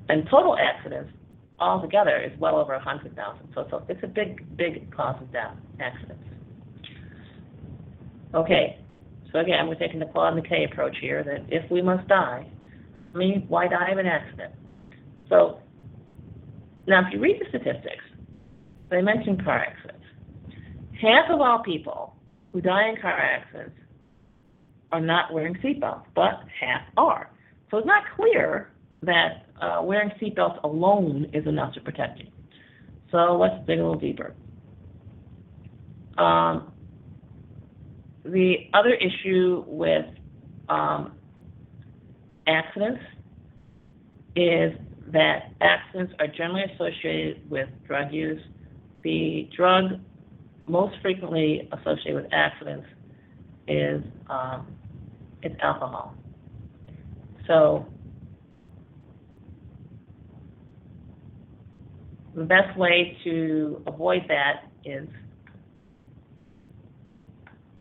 [0.09, 1.11] And total accidents
[1.59, 3.49] altogether is well over 100,000.
[3.55, 6.23] So, so it's a big, big cause of death, accidents.
[8.35, 8.79] Okay,
[9.33, 12.47] so again, we're taking the Claude McKay approach here that if we must die,
[13.15, 14.53] I mean, why die of an accident?
[15.29, 15.61] So,
[16.87, 18.05] now if you read the statistics,
[18.91, 20.05] they mention car accidents.
[21.01, 22.15] Half of all people
[22.53, 23.77] who die in car accidents
[24.97, 27.31] are not wearing seatbelts, but half are.
[27.71, 32.29] So it's not clear that uh, wearing seatbelts alone is enough to protect you.
[33.13, 34.35] So let's dig a little deeper.
[36.17, 36.73] Um,
[38.25, 40.07] the other issue with
[40.71, 41.13] um,
[42.47, 43.03] accidents
[44.35, 44.73] is
[45.13, 48.43] that accidents are generally associated with drug use.
[49.03, 50.01] The drug
[50.67, 52.87] most frequently associated with accidents
[53.69, 54.76] is um,
[55.43, 56.15] it's alcohol.
[57.47, 57.87] So
[62.35, 65.09] the best way to avoid that is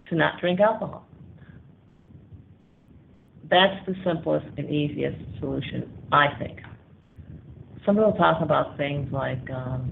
[0.10, 1.06] to not drink alcohol.
[3.50, 6.62] That's the simplest and easiest solution, I think.
[7.86, 9.92] Some people talk about things like um,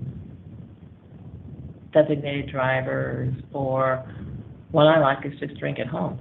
[1.93, 4.03] designated drivers, or
[4.71, 6.19] what I like is just drink at home.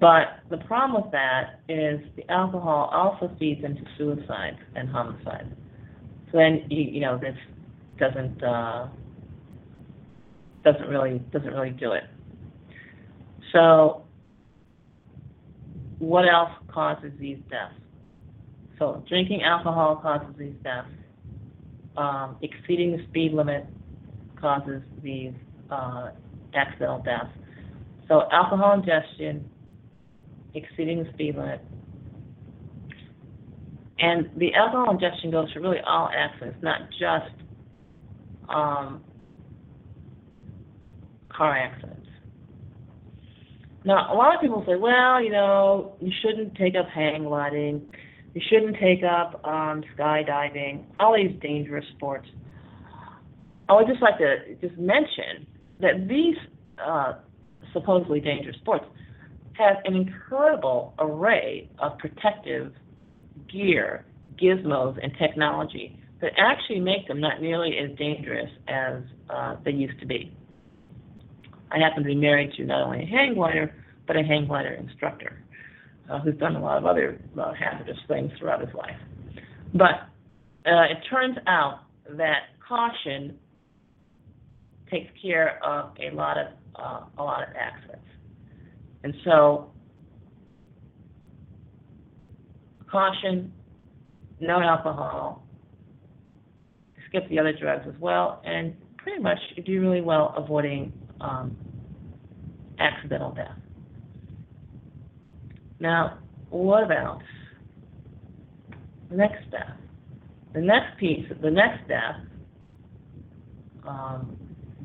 [0.00, 5.56] But the problem with that is the alcohol also feeds into suicide and homicide.
[6.30, 7.36] So then you, you know this
[7.98, 8.88] doesn't uh,
[10.64, 12.04] doesn't really doesn't really do it.
[13.52, 14.04] So
[15.98, 17.74] what else causes these deaths?
[18.78, 20.88] So drinking alcohol causes these deaths.
[21.96, 23.66] Um, exceeding the speed limit
[24.40, 25.32] causes these
[25.70, 26.10] uh,
[26.54, 27.30] accidental deaths.
[28.06, 29.50] So alcohol ingestion,
[30.54, 31.60] exceeding the speed limit,
[33.98, 37.34] And the alcohol ingestion goes for really all accidents, not just
[38.48, 39.02] um,
[41.28, 42.08] car accidents.
[43.84, 47.88] Now, a lot of people say, well, you know, you shouldn't take up hang gliding,
[48.34, 52.28] you shouldn't take up um, skydiving, all these dangerous sports.
[53.68, 55.46] I would just like to just mention
[55.80, 56.36] that these
[56.84, 57.14] uh,
[57.72, 58.84] supposedly dangerous sports
[59.58, 62.72] have an incredible array of protective
[63.52, 64.04] gear,
[64.40, 69.98] gizmos, and technology that actually make them not nearly as dangerous as uh, they used
[70.00, 70.32] to be.
[71.70, 73.74] I happen to be married to not only a hang glider,
[74.06, 75.42] but a hang glider instructor
[76.10, 78.96] uh, who's done a lot of other uh, hazardous things throughout his life.
[79.74, 80.08] But
[80.66, 83.38] uh, it turns out that caution
[84.90, 88.06] takes care of a lot of uh, a lot of accidents,
[89.02, 89.70] and so
[92.90, 93.52] caution,
[94.40, 95.44] no alcohol,
[97.08, 101.56] skip the other drugs as well, and pretty much you do really well avoiding um,
[102.78, 103.56] accidental death.
[105.80, 106.18] Now,
[106.50, 107.22] what about
[109.10, 109.76] the next death?
[110.54, 112.16] The next piece, the next death,
[113.86, 114.36] um,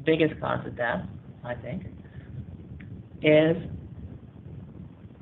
[0.06, 1.02] biggest cause of death,
[1.44, 1.86] I think,
[3.22, 3.58] is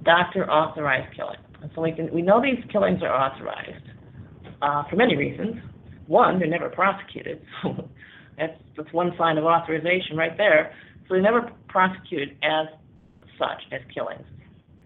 [0.03, 1.37] doctor authorized killing.
[1.61, 3.85] And so we can we know these killings are authorized
[4.61, 5.57] uh, for many reasons.
[6.07, 7.41] One, they're never prosecuted.
[8.37, 10.73] That's that's one sign of authorization right there.
[11.07, 12.67] So they're never prosecuted as
[13.37, 14.25] such as killings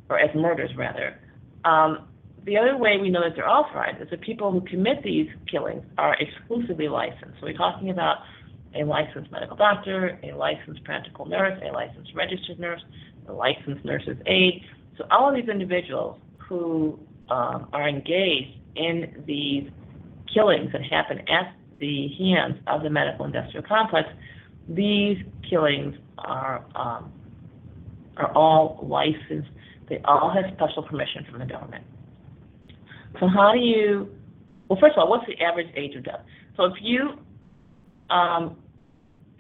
[0.10, 1.20] or as murders rather.
[1.64, 2.08] Um,
[2.46, 5.84] the other way we know that they're authorized is that people who commit these killings
[5.98, 7.40] are exclusively licensed.
[7.40, 8.18] So we're talking about
[8.76, 12.82] a licensed medical doctor, a licensed practical nurse, a licensed registered nurse,
[13.28, 14.62] a licensed nurse's aide.
[14.98, 19.70] So all of these individuals who um, are engaged in these
[20.34, 24.08] killings that happen at the hands of the medical industrial complex,
[24.70, 25.18] these
[25.50, 27.12] killings are um,
[28.18, 29.50] are all licensed.
[29.90, 31.84] They all have special permission from the government.
[33.20, 34.10] So how do you?
[34.68, 36.22] Well, first of all, what's the average age of death?
[36.58, 37.20] So if you
[38.10, 38.58] um,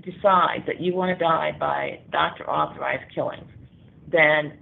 [0.04, 3.50] decide that you want to die by doctor authorized killings,
[4.12, 4.60] then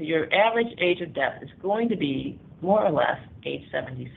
[0.00, 4.12] your average age of death is going to be more or less age 76.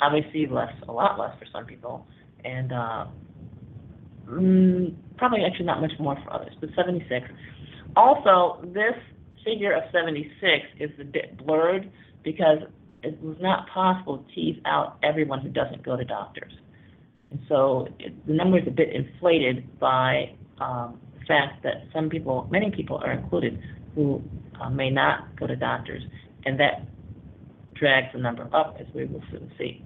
[0.00, 2.06] Obviously, less, a lot less for some people,
[2.44, 3.06] and uh,
[4.26, 7.26] mm, probably actually not much more for others, but 76.
[7.96, 8.94] Also, this
[9.44, 10.32] figure of 76
[10.80, 11.90] is a bit blurred
[12.24, 12.58] because
[13.02, 16.52] it was not possible to tease out everyone who doesn't go to doctors.
[17.30, 22.08] And so it, the number is a bit inflated by um, the fact that some
[22.08, 23.60] people, many people are included
[23.94, 24.22] who
[24.60, 26.02] uh, may not go to doctors,
[26.44, 26.86] and that
[27.74, 29.84] drags the number up as we will soon see.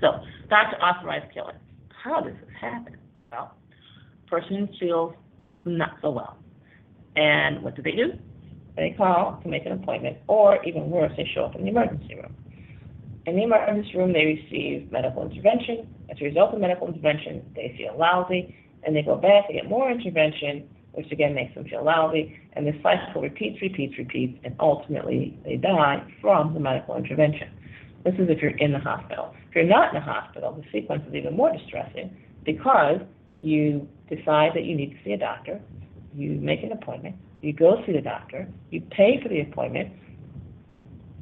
[0.00, 1.56] So, doctor authorized killing.
[2.02, 2.96] How does this happen?
[3.30, 3.54] Well,
[4.28, 5.14] person feels
[5.64, 6.36] not so well.
[7.16, 8.12] And what do they do?
[8.76, 12.14] They call to make an appointment, or even worse, they show up in the emergency
[12.14, 12.34] room.
[13.26, 15.86] In the emergency room, they receive medical intervention.
[16.10, 19.68] As a result of medical intervention, they feel lousy, and they go back to get
[19.68, 24.54] more intervention, which again makes them feel lousy, and this cycle repeats, repeats, repeats, and
[24.60, 27.48] ultimately they die from the medical intervention.
[28.04, 29.34] This is if you're in the hospital.
[29.48, 33.00] If you're not in the hospital, the sequence is even more distressing because
[33.42, 35.60] you decide that you need to see a doctor,
[36.14, 39.92] you make an appointment, you go see the doctor, you pay for the appointment,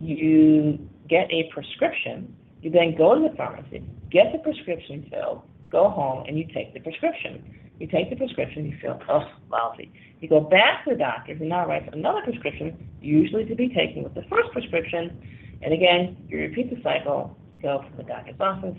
[0.01, 0.79] you
[1.09, 6.25] get a prescription, you then go to the pharmacy, get the prescription filled, go home,
[6.27, 7.60] and you take the prescription.
[7.81, 9.91] You take the prescription, you feel, oh, lousy.
[10.21, 14.05] You go back to the doctor who now writes another prescription, usually to be taken
[14.05, 15.19] with the first prescription,
[15.63, 18.77] and again, you repeat the cycle, go from the doctor's office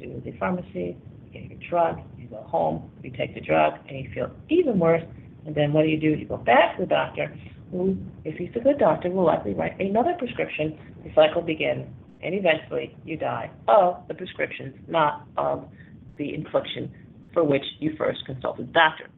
[0.00, 3.98] to the pharmacy, you get your drug, you go home, you take the drug, and
[3.98, 5.04] you feel even worse,
[5.44, 6.18] and then what do you do?
[6.18, 7.36] You go back to the doctor,
[7.70, 10.78] who, if he's a good doctor, will likely write another prescription.
[11.04, 11.86] The cycle begins,
[12.22, 15.68] and eventually you die of the prescriptions, not of
[16.16, 16.90] the infliction
[17.32, 19.08] for which you first consulted the doctor.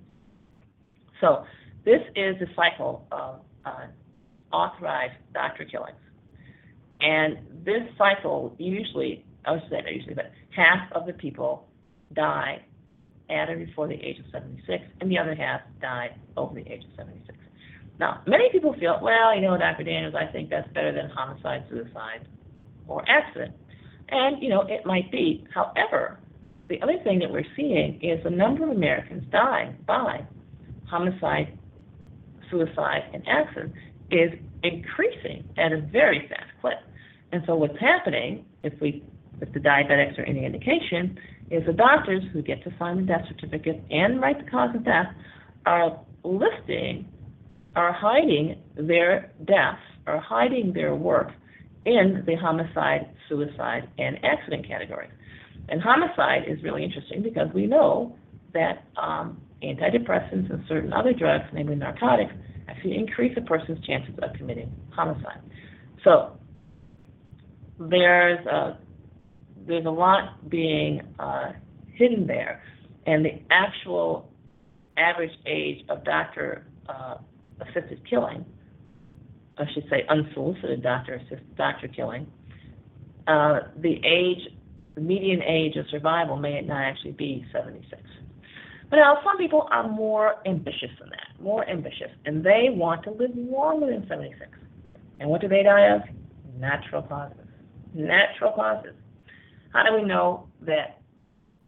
[1.20, 1.44] So
[1.84, 3.86] this is the cycle of uh,
[4.52, 5.96] authorized doctor killings.
[7.00, 11.66] And this cycle usually, I would say not usually, but half of the people
[12.14, 12.62] die
[13.30, 16.84] at or before the age of 76, and the other half die over the age
[16.84, 17.38] of 76.
[17.98, 19.84] Now, many people feel, well, you know, Dr.
[19.84, 22.26] Daniels, I think that's better than homicide, suicide,
[22.86, 23.54] or accident.
[24.08, 25.44] And, you know, it might be.
[25.54, 26.18] However,
[26.72, 30.24] the other thing that we're seeing is the number of Americans dying by
[30.86, 31.58] homicide,
[32.50, 33.74] suicide, and accident
[34.10, 34.30] is
[34.62, 36.78] increasing at a very fast clip.
[37.30, 39.04] And so what's happening, if we
[39.42, 41.18] if the diabetics are any indication,
[41.50, 44.82] is the doctors who get to sign the death certificate and write the cause of
[44.82, 45.08] death
[45.66, 47.06] are listing,
[47.76, 51.32] are hiding their deaths, are hiding their work
[51.84, 55.10] in the homicide, suicide, and accident categories.
[55.68, 58.16] And homicide is really interesting because we know
[58.52, 62.32] that um, antidepressants and certain other drugs, namely narcotics,
[62.68, 65.40] actually increase a person's chances of committing homicide.
[66.04, 66.36] So
[67.78, 68.78] there's a
[69.66, 71.52] there's a lot being uh,
[71.94, 72.62] hidden there,
[73.06, 74.32] and the actual
[74.96, 77.16] average age of doctor uh,
[77.60, 78.44] assisted killing,
[79.58, 82.26] I should say unsolicited doctor assisted doctor killing,
[83.26, 84.48] uh, the age,
[84.94, 88.00] the median age of survival may not actually be 76.
[88.90, 93.10] But now some people are more ambitious than that, more ambitious, and they want to
[93.10, 94.50] live longer than 76.
[95.18, 96.02] And what do they die of?
[96.58, 97.38] Natural causes.
[97.94, 98.94] Natural causes.
[99.72, 101.00] How do we know that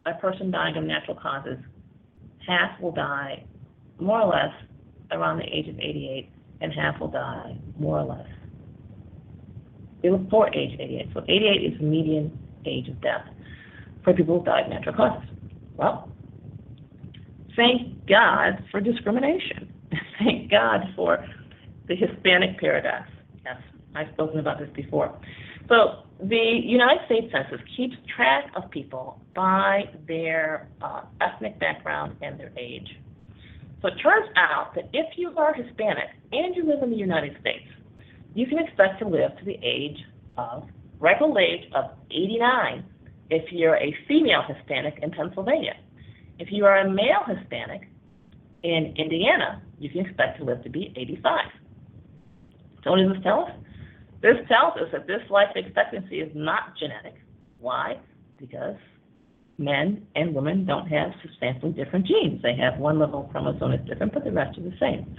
[0.04, 1.58] a person dying of natural causes,
[2.46, 3.44] half will die
[3.98, 4.52] more or less
[5.12, 8.26] around the age of 88, and half will die more or less
[10.02, 11.08] before age 88.
[11.14, 13.26] So 88 is the median age of death
[14.02, 15.28] for people who die of natural causes.
[15.76, 16.10] Well,
[17.56, 19.72] thank God for discrimination.
[20.18, 21.24] thank God for
[21.88, 23.08] the Hispanic paradox.
[23.44, 23.56] Yes,
[23.94, 25.18] I've spoken about this before.
[25.68, 32.38] So the United States Census keeps track of people by their uh, ethnic background and
[32.38, 32.88] their age.
[33.82, 37.36] So it turns out that if you are Hispanic and you live in the United
[37.40, 37.66] States,
[38.34, 39.98] you can expect to live to the age
[40.36, 40.64] of
[40.98, 42.84] regular age of 89
[43.30, 45.74] if you're a female Hispanic in Pennsylvania.
[46.38, 47.88] If you are a male Hispanic
[48.62, 51.40] in Indiana, you can expect to live to be 85.
[52.82, 53.50] So what does this tell us?
[54.20, 57.14] This tells us that this life expectancy is not genetic.
[57.58, 57.98] Why?
[58.38, 58.76] Because
[59.58, 62.42] men and women don't have substantially different genes.
[62.42, 65.16] They have one of chromosome that's different, but the rest are the same.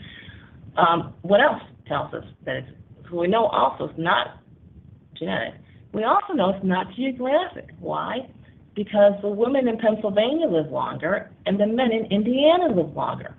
[0.77, 2.69] Um, what else tells us that it's,
[3.09, 4.39] so we know also it's not
[5.17, 5.53] genetic.
[5.95, 7.69] We also know it's not geographic.
[7.79, 8.27] Why?
[8.75, 13.33] Because the women in Pennsylvania live longer and the men in Indiana live longer.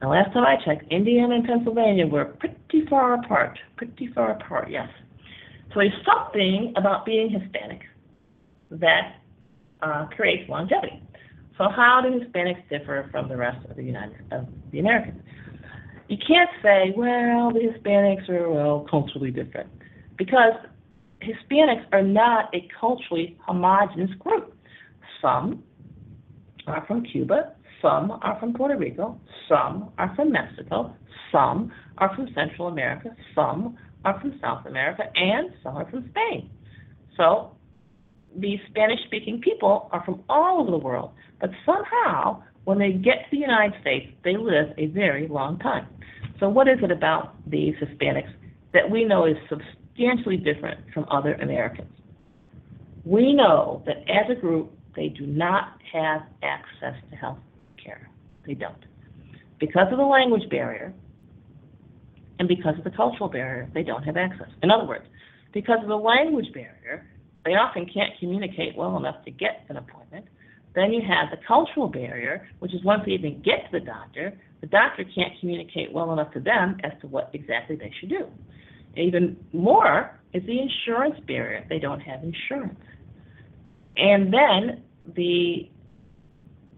[0.00, 3.58] Now, last time I checked, Indiana and Pennsylvania were pretty far apart.
[3.76, 4.88] Pretty far apart, yes.
[5.68, 7.82] So there's something about being Hispanic
[8.70, 9.16] that
[9.82, 11.02] uh, creates longevity.
[11.58, 15.22] So how do Hispanics differ from the rest of the United of the Americans?
[16.08, 19.68] You can't say, well, the Hispanics are well culturally different,
[20.16, 20.54] because
[21.22, 24.56] Hispanics are not a culturally homogenous group.
[25.20, 25.62] Some
[26.66, 30.94] are from Cuba, some are from Puerto Rico, some are from Mexico,
[31.30, 36.50] some are from Central America, some are from South America, and some are from Spain.
[37.16, 37.56] So
[38.36, 43.24] these Spanish speaking people are from all over the world, but somehow when they get
[43.24, 45.86] to the United States, they live a very long time.
[46.38, 48.32] So, what is it about these Hispanics
[48.72, 49.36] that we know is
[49.92, 51.92] substantially different from other Americans?
[53.04, 57.38] We know that as a group, they do not have access to health
[57.82, 58.08] care.
[58.46, 58.84] They don't.
[59.58, 60.92] Because of the language barrier
[62.38, 64.48] and because of the cultural barrier, they don't have access.
[64.62, 65.04] In other words,
[65.52, 67.06] because of the language barrier,
[67.44, 70.26] they often can't communicate well enough to get an appointment.
[70.74, 74.32] Then you have the cultural barrier, which is once they even get to the doctor,
[74.60, 78.26] the doctor can't communicate well enough to them as to what exactly they should do.
[78.96, 81.64] Even more is the insurance barrier.
[81.68, 82.80] They don't have insurance.
[83.96, 84.82] And then
[85.14, 85.68] the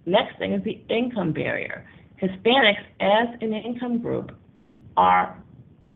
[0.07, 1.87] next thing is the income barrier.
[2.21, 4.33] Hispanics, as an income group,
[4.97, 5.37] are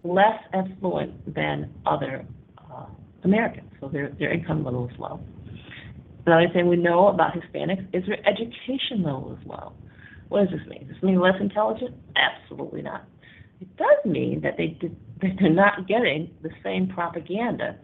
[0.04, 2.24] less affluent than other
[2.58, 2.86] uh,
[3.24, 5.20] Americans, so their, their income level is low.
[6.26, 9.72] Another thing we know about Hispanics is their education level is low.
[10.28, 10.86] What does this mean?
[10.86, 11.94] Does this mean less intelligent?
[12.16, 13.06] Absolutely not.
[13.60, 17.76] It does mean that they did, that they're not getting the same propaganda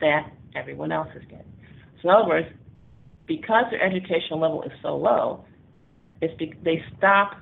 [0.00, 1.52] that everyone else is getting.
[2.02, 2.48] So in other words,
[3.26, 5.44] because their educational level is so low,
[6.20, 7.36] it's be, they stop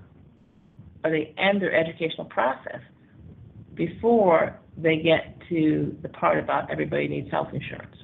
[1.05, 2.81] or they end their educational process
[3.75, 7.97] before they get to the part about everybody needs health insurance.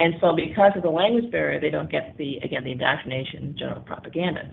[0.00, 3.80] And so because of the language barrier, they don't get the, again, the indoctrination, general
[3.80, 4.50] propaganda.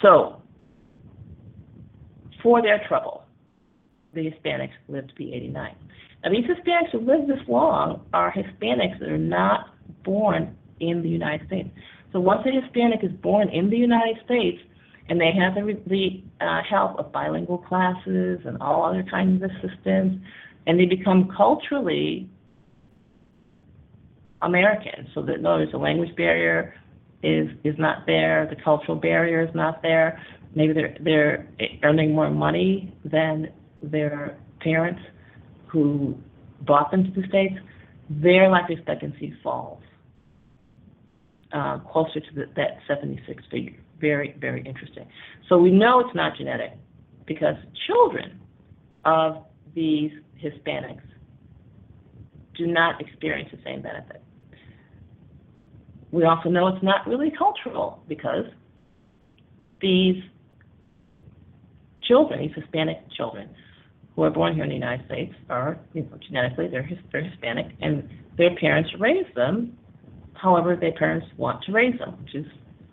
[0.00, 0.41] So
[2.42, 3.24] for their trouble,
[4.14, 5.74] the Hispanics live to be 89.
[6.24, 9.70] Now these Hispanics who live this long are Hispanics that are not
[10.04, 11.68] born in the United States.
[12.12, 14.60] So once a Hispanic is born in the United States,
[15.08, 19.50] and they have the, the uh, help of bilingual classes and all other kinds of
[19.50, 20.22] assistance,
[20.66, 22.28] and they become culturally
[24.42, 25.08] American.
[25.14, 26.74] So that there's a language barrier
[27.22, 30.20] is is not there, the cultural barrier is not there.
[30.54, 31.48] Maybe they're they're
[31.82, 33.48] earning more money than
[33.82, 35.00] their parents
[35.66, 36.16] who
[36.62, 37.54] brought them to the states.
[38.10, 39.82] Their life expectancy falls
[41.52, 43.78] uh, closer to the, that 76 figure.
[44.00, 45.06] Very very interesting.
[45.48, 46.72] So we know it's not genetic
[47.26, 47.54] because
[47.86, 48.40] children
[49.04, 49.44] of
[49.74, 50.10] these
[50.42, 51.02] Hispanics
[52.56, 54.22] do not experience the same benefit.
[56.12, 58.44] We also know it's not really cultural because
[59.80, 60.22] these
[62.02, 63.48] children, these Hispanic children,
[64.14, 67.66] who are born here in the United States are you know, genetically they're, they're Hispanic,
[67.80, 69.76] and their parents raise them
[70.34, 72.46] however their parents want to raise them, which is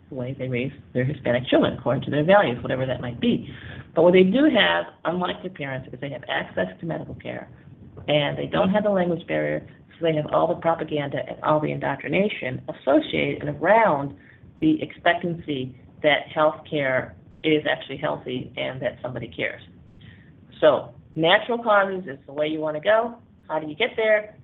[0.08, 3.52] the way they raise their Hispanic children according to their values, whatever that might be.
[3.94, 7.48] But what they do have, unlike their parents, is they have access to medical care,
[8.08, 9.66] and they don't have the language barrier,
[10.00, 14.16] they have all the propaganda and all the indoctrination associated around
[14.60, 19.62] the expectancy that health care is actually healthy and that somebody cares.
[20.60, 23.16] So, natural causes is the way you want to go.
[23.48, 24.36] How do you get there?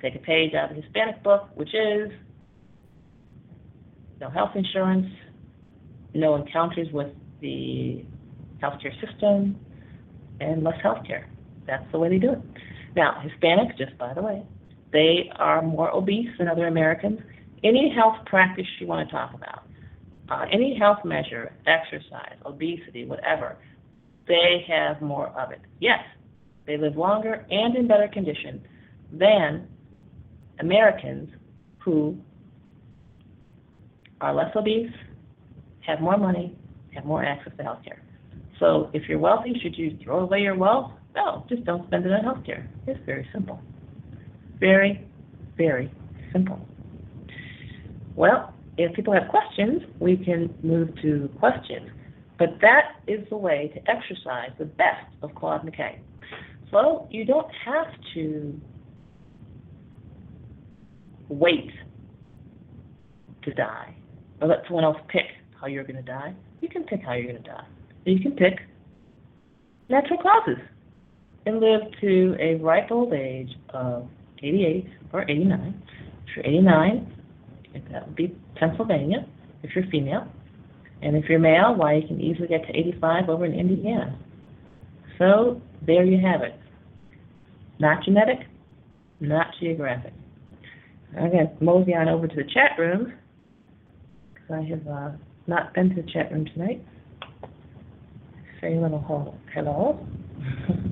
[0.00, 2.10] Take a page out of the Hispanic book, which is
[4.20, 5.08] no health insurance,
[6.14, 8.04] no encounters with the
[8.62, 9.56] healthcare system,
[10.40, 11.24] and less healthcare.
[11.66, 12.38] That's the way they do it.
[12.94, 14.42] Now, Hispanics, just by the way,
[14.92, 17.20] they are more obese than other Americans.
[17.64, 19.62] Any health practice you want to talk about,
[20.28, 23.56] uh, any health measure, exercise, obesity, whatever,
[24.26, 25.60] they have more of it.
[25.80, 26.00] Yes,
[26.66, 28.62] they live longer and in better condition
[29.12, 29.68] than
[30.60, 31.30] Americans
[31.78, 32.16] who
[34.20, 34.90] are less obese,
[35.80, 36.56] have more money,
[36.94, 38.02] have more access to health care.
[38.58, 40.92] So if you're wealthy, should you throw away your wealth?
[41.14, 42.68] No, just don't spend it on health care.
[42.86, 43.60] It's very simple.
[44.58, 45.06] Very,
[45.56, 45.90] very
[46.32, 46.66] simple.
[48.14, 51.90] Well, if people have questions, we can move to questions.
[52.38, 55.98] But that is the way to exercise the best of Claude McKay.
[56.70, 58.60] So you don't have to
[61.28, 61.70] wait
[63.42, 63.94] to die
[64.40, 65.26] or let someone else pick
[65.60, 66.34] how you're going to die.
[66.60, 67.64] You can pick how you're going to die.
[68.04, 68.60] You can pick
[69.88, 70.58] natural causes
[71.46, 74.08] and live to a ripe old age of
[74.42, 75.82] 88 or 89.
[76.26, 77.12] If you're 89,
[77.92, 79.26] that would be Pennsylvania
[79.62, 80.26] if you're female.
[81.02, 84.18] And if you're male, why, you can easily get to 85 over in Indiana.
[85.18, 86.58] So there you have it.
[87.78, 88.46] Not genetic,
[89.20, 90.14] not geographic.
[91.16, 93.12] Again, mosey on over to the chat room.
[94.34, 95.10] Because I have uh,
[95.46, 96.84] not been to the chat room tonight.
[98.60, 100.06] Say a little hello.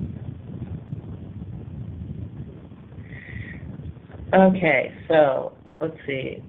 [4.35, 6.43] okay, so let's see.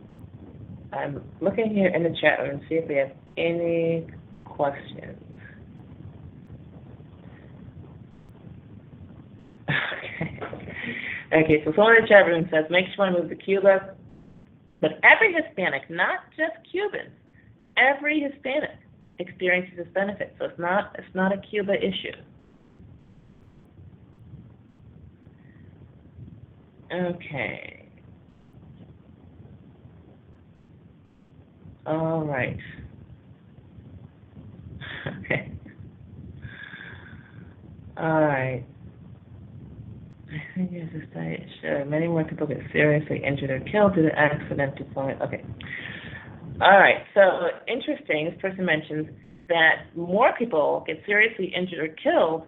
[0.93, 4.07] I'm looking here in the chat room to see if we have any
[4.45, 5.23] questions.
[9.69, 10.41] Okay.
[11.33, 13.97] Okay, so someone in the chat room says, make sure to move to Cuba.
[14.81, 17.11] But every Hispanic, not just Cubans,
[17.77, 18.79] every Hispanic
[19.19, 20.35] experiences this benefit.
[20.39, 22.17] So it's not it's not a Cuba issue.
[26.93, 27.76] Okay.
[31.87, 32.57] All right.
[35.25, 35.53] Okay.
[37.97, 38.65] All right.
[40.29, 44.03] I think it's a state sure many more people get seriously injured or killed due
[44.03, 45.23] to accident deployment.
[45.23, 45.45] Okay.
[46.61, 47.05] All right.
[47.15, 48.31] So interesting.
[48.31, 49.07] This person mentions
[49.49, 52.43] that more people get seriously injured or killed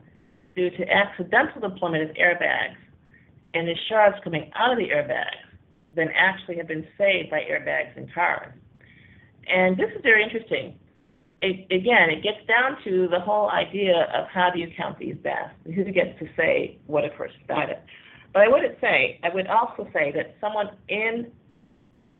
[0.57, 2.76] due to accidental deployment of airbags
[3.55, 5.47] and the shards coming out of the airbags
[5.95, 8.53] than actually have been saved by airbags in cars.
[9.49, 10.79] And this is very interesting.
[11.41, 15.15] It, again, it gets down to the whole idea of how do you count these
[15.23, 15.55] deaths?
[15.65, 17.79] Who gets to say what a person died?
[18.33, 21.31] But I wouldn't say, I would also say that someone in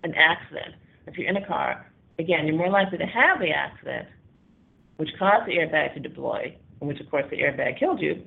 [0.05, 0.77] an accident,
[1.07, 4.09] if you're in a car, again, you're more likely to have the accident,
[4.97, 8.23] which caused the airbag to deploy, which, of course, the airbag killed you,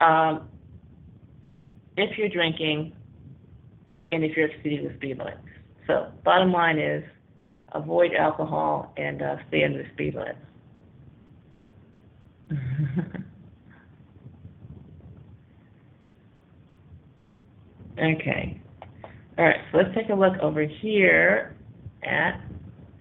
[0.00, 0.48] um,
[1.96, 2.94] if you're drinking
[4.12, 5.38] and if you're exceeding the speed limit.
[5.86, 7.02] So, bottom line is
[7.72, 10.36] avoid alcohol and uh, stay under the speed limit.
[17.98, 18.60] okay.
[19.36, 21.54] All right, so let's take a look over here
[22.02, 22.40] at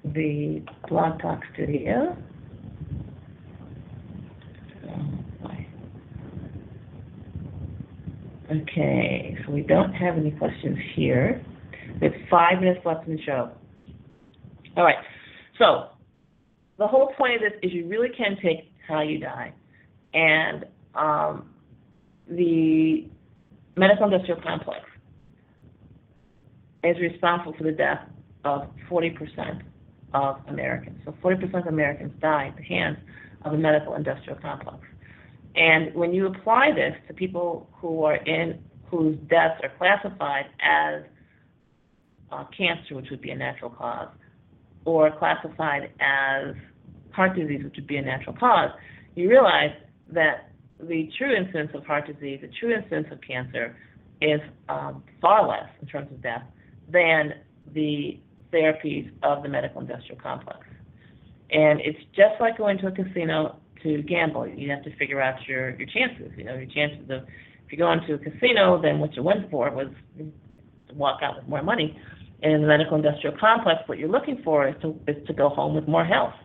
[0.04, 2.16] the Blog Talk Studio.
[8.50, 11.44] Okay, so we don't have any questions here.
[12.00, 13.52] We have five minutes left in the show.
[14.78, 15.04] All right.
[15.58, 15.88] So
[16.78, 19.52] the whole point of this is you really can take how you die,
[20.14, 21.50] and um,
[22.30, 23.08] the
[23.76, 24.86] medical industrial complex
[26.84, 28.02] is responsible for the death
[28.46, 29.62] of 40%
[30.14, 31.00] of Americans.
[31.06, 32.98] So 40% of Americans die at the hands
[33.44, 34.80] of the medical industrial complex.
[35.56, 38.60] And when you apply this to people who are in
[38.90, 41.04] whose deaths are classified as
[42.32, 44.10] uh, cancer, which would be a natural cause,
[44.88, 46.56] or classified as
[47.12, 48.72] heart disease, which would be a natural cause,
[49.16, 49.72] you realize
[50.14, 53.76] that the true incidence of heart disease, the true incidence of cancer,
[54.22, 56.44] is um, far less in terms of death
[56.90, 57.34] than
[57.74, 58.18] the
[58.54, 60.60] therapies of the medical industrial complex.
[61.52, 64.48] And it's just like going to a casino to gamble.
[64.48, 66.32] You have to figure out your, your chances.
[66.38, 67.24] You know, your chances of
[67.66, 70.32] if you go into a casino, then what you went for was to
[70.94, 72.00] walk out with more money.
[72.44, 75.50] And in the medical industrial complex, what you're looking for is to is to go
[75.50, 76.36] home with more health.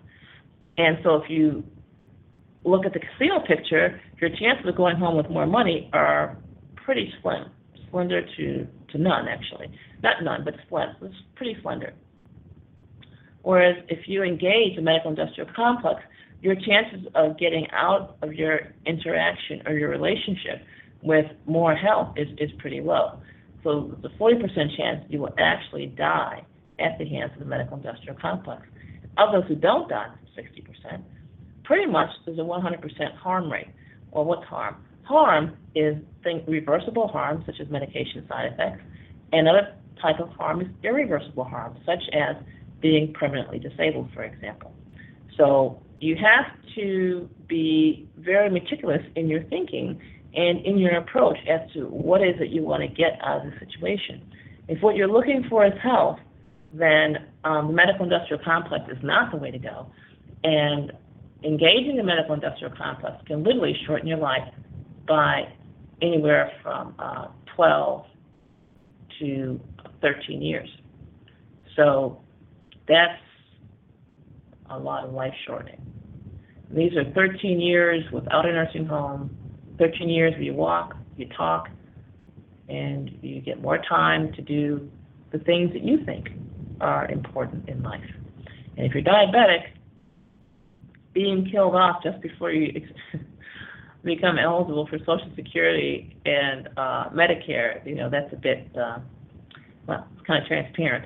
[0.79, 1.63] And so if you
[2.65, 6.39] look at the casino picture, your chances of going home with more money are
[6.77, 7.51] pretty slim,
[7.91, 9.67] slender to, to none actually.
[10.03, 10.89] Not none, but slim.
[11.03, 11.93] It's pretty slender.
[13.43, 16.01] Whereas if you engage the medical industrial complex,
[16.41, 20.63] your chances of getting out of your interaction or your relationship
[21.03, 23.19] with more health is, is pretty low.
[23.63, 26.45] So the 40% chance you will actually die
[26.79, 28.63] at the hands of the medical industrial complex.
[29.19, 31.03] Of those who don't die, 60%,
[31.65, 33.69] pretty much there's a 100% harm rate.
[34.11, 34.77] Well, what's harm?
[35.05, 35.97] Harm is
[36.47, 38.83] reversible harm, such as medication side effects,
[39.33, 42.37] and other type of harm is irreversible harm, such as
[42.81, 44.73] being permanently disabled, for example.
[45.37, 46.47] So you have
[46.77, 50.01] to be very meticulous in your thinking
[50.35, 53.53] and in your approach as to what is it you want to get out of
[53.53, 54.33] the situation.
[54.69, 56.19] If what you're looking for is health,
[56.73, 59.91] then um, the medical industrial complex is not the way to go.
[60.45, 60.93] And
[61.45, 64.49] engaging the medical industrial complex can literally shorten your life
[65.07, 65.53] by
[66.01, 68.07] anywhere from uh, 12
[69.21, 69.61] to
[70.01, 70.69] 13 years.
[71.77, 72.21] So
[72.89, 73.21] that's
[74.71, 75.81] a lot of life shortening.
[76.71, 79.37] These are 13 years without a nursing home,
[79.79, 81.69] 13 years where you walk, you talk,
[82.69, 84.91] and you get more time to do
[85.31, 86.29] the things that you think
[86.81, 88.01] are important in life.
[88.77, 89.69] And if you're diabetic,
[91.13, 92.81] being killed off just before you
[94.05, 98.99] become eligible for Social Security and uh, Medicare, you know, that's a bit, uh,
[99.87, 101.05] well, it's kind of transparent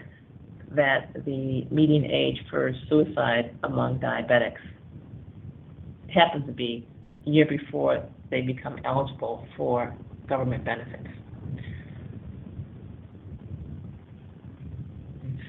[0.70, 4.60] that the median age for suicide among diabetics
[6.12, 6.86] happens to be
[7.26, 9.94] a year before they become eligible for
[10.28, 11.08] government benefits.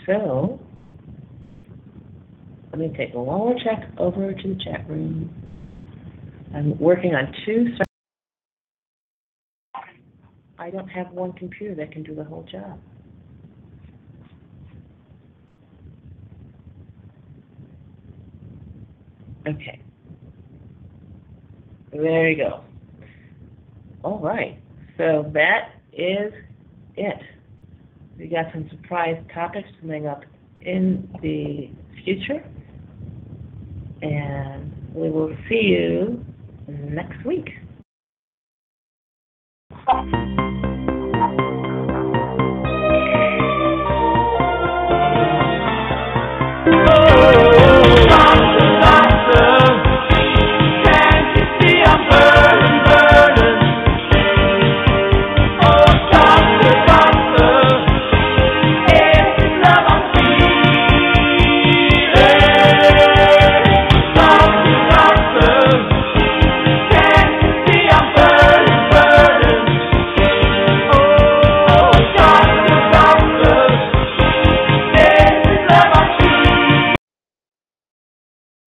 [0.06, 0.60] So,
[2.72, 5.34] let me take one more check over to the chat room.
[6.54, 7.68] I'm working on two.
[10.60, 12.80] I don't have one computer that can do the whole job.
[19.48, 19.82] Okay.
[21.98, 22.62] There you go.
[24.04, 24.62] All right.
[24.98, 26.32] So that is
[26.96, 27.20] it.
[28.20, 30.22] We got some surprise topics coming up
[30.62, 31.72] in the
[32.04, 32.46] future.
[34.04, 36.24] And we will see you
[36.68, 37.50] next week.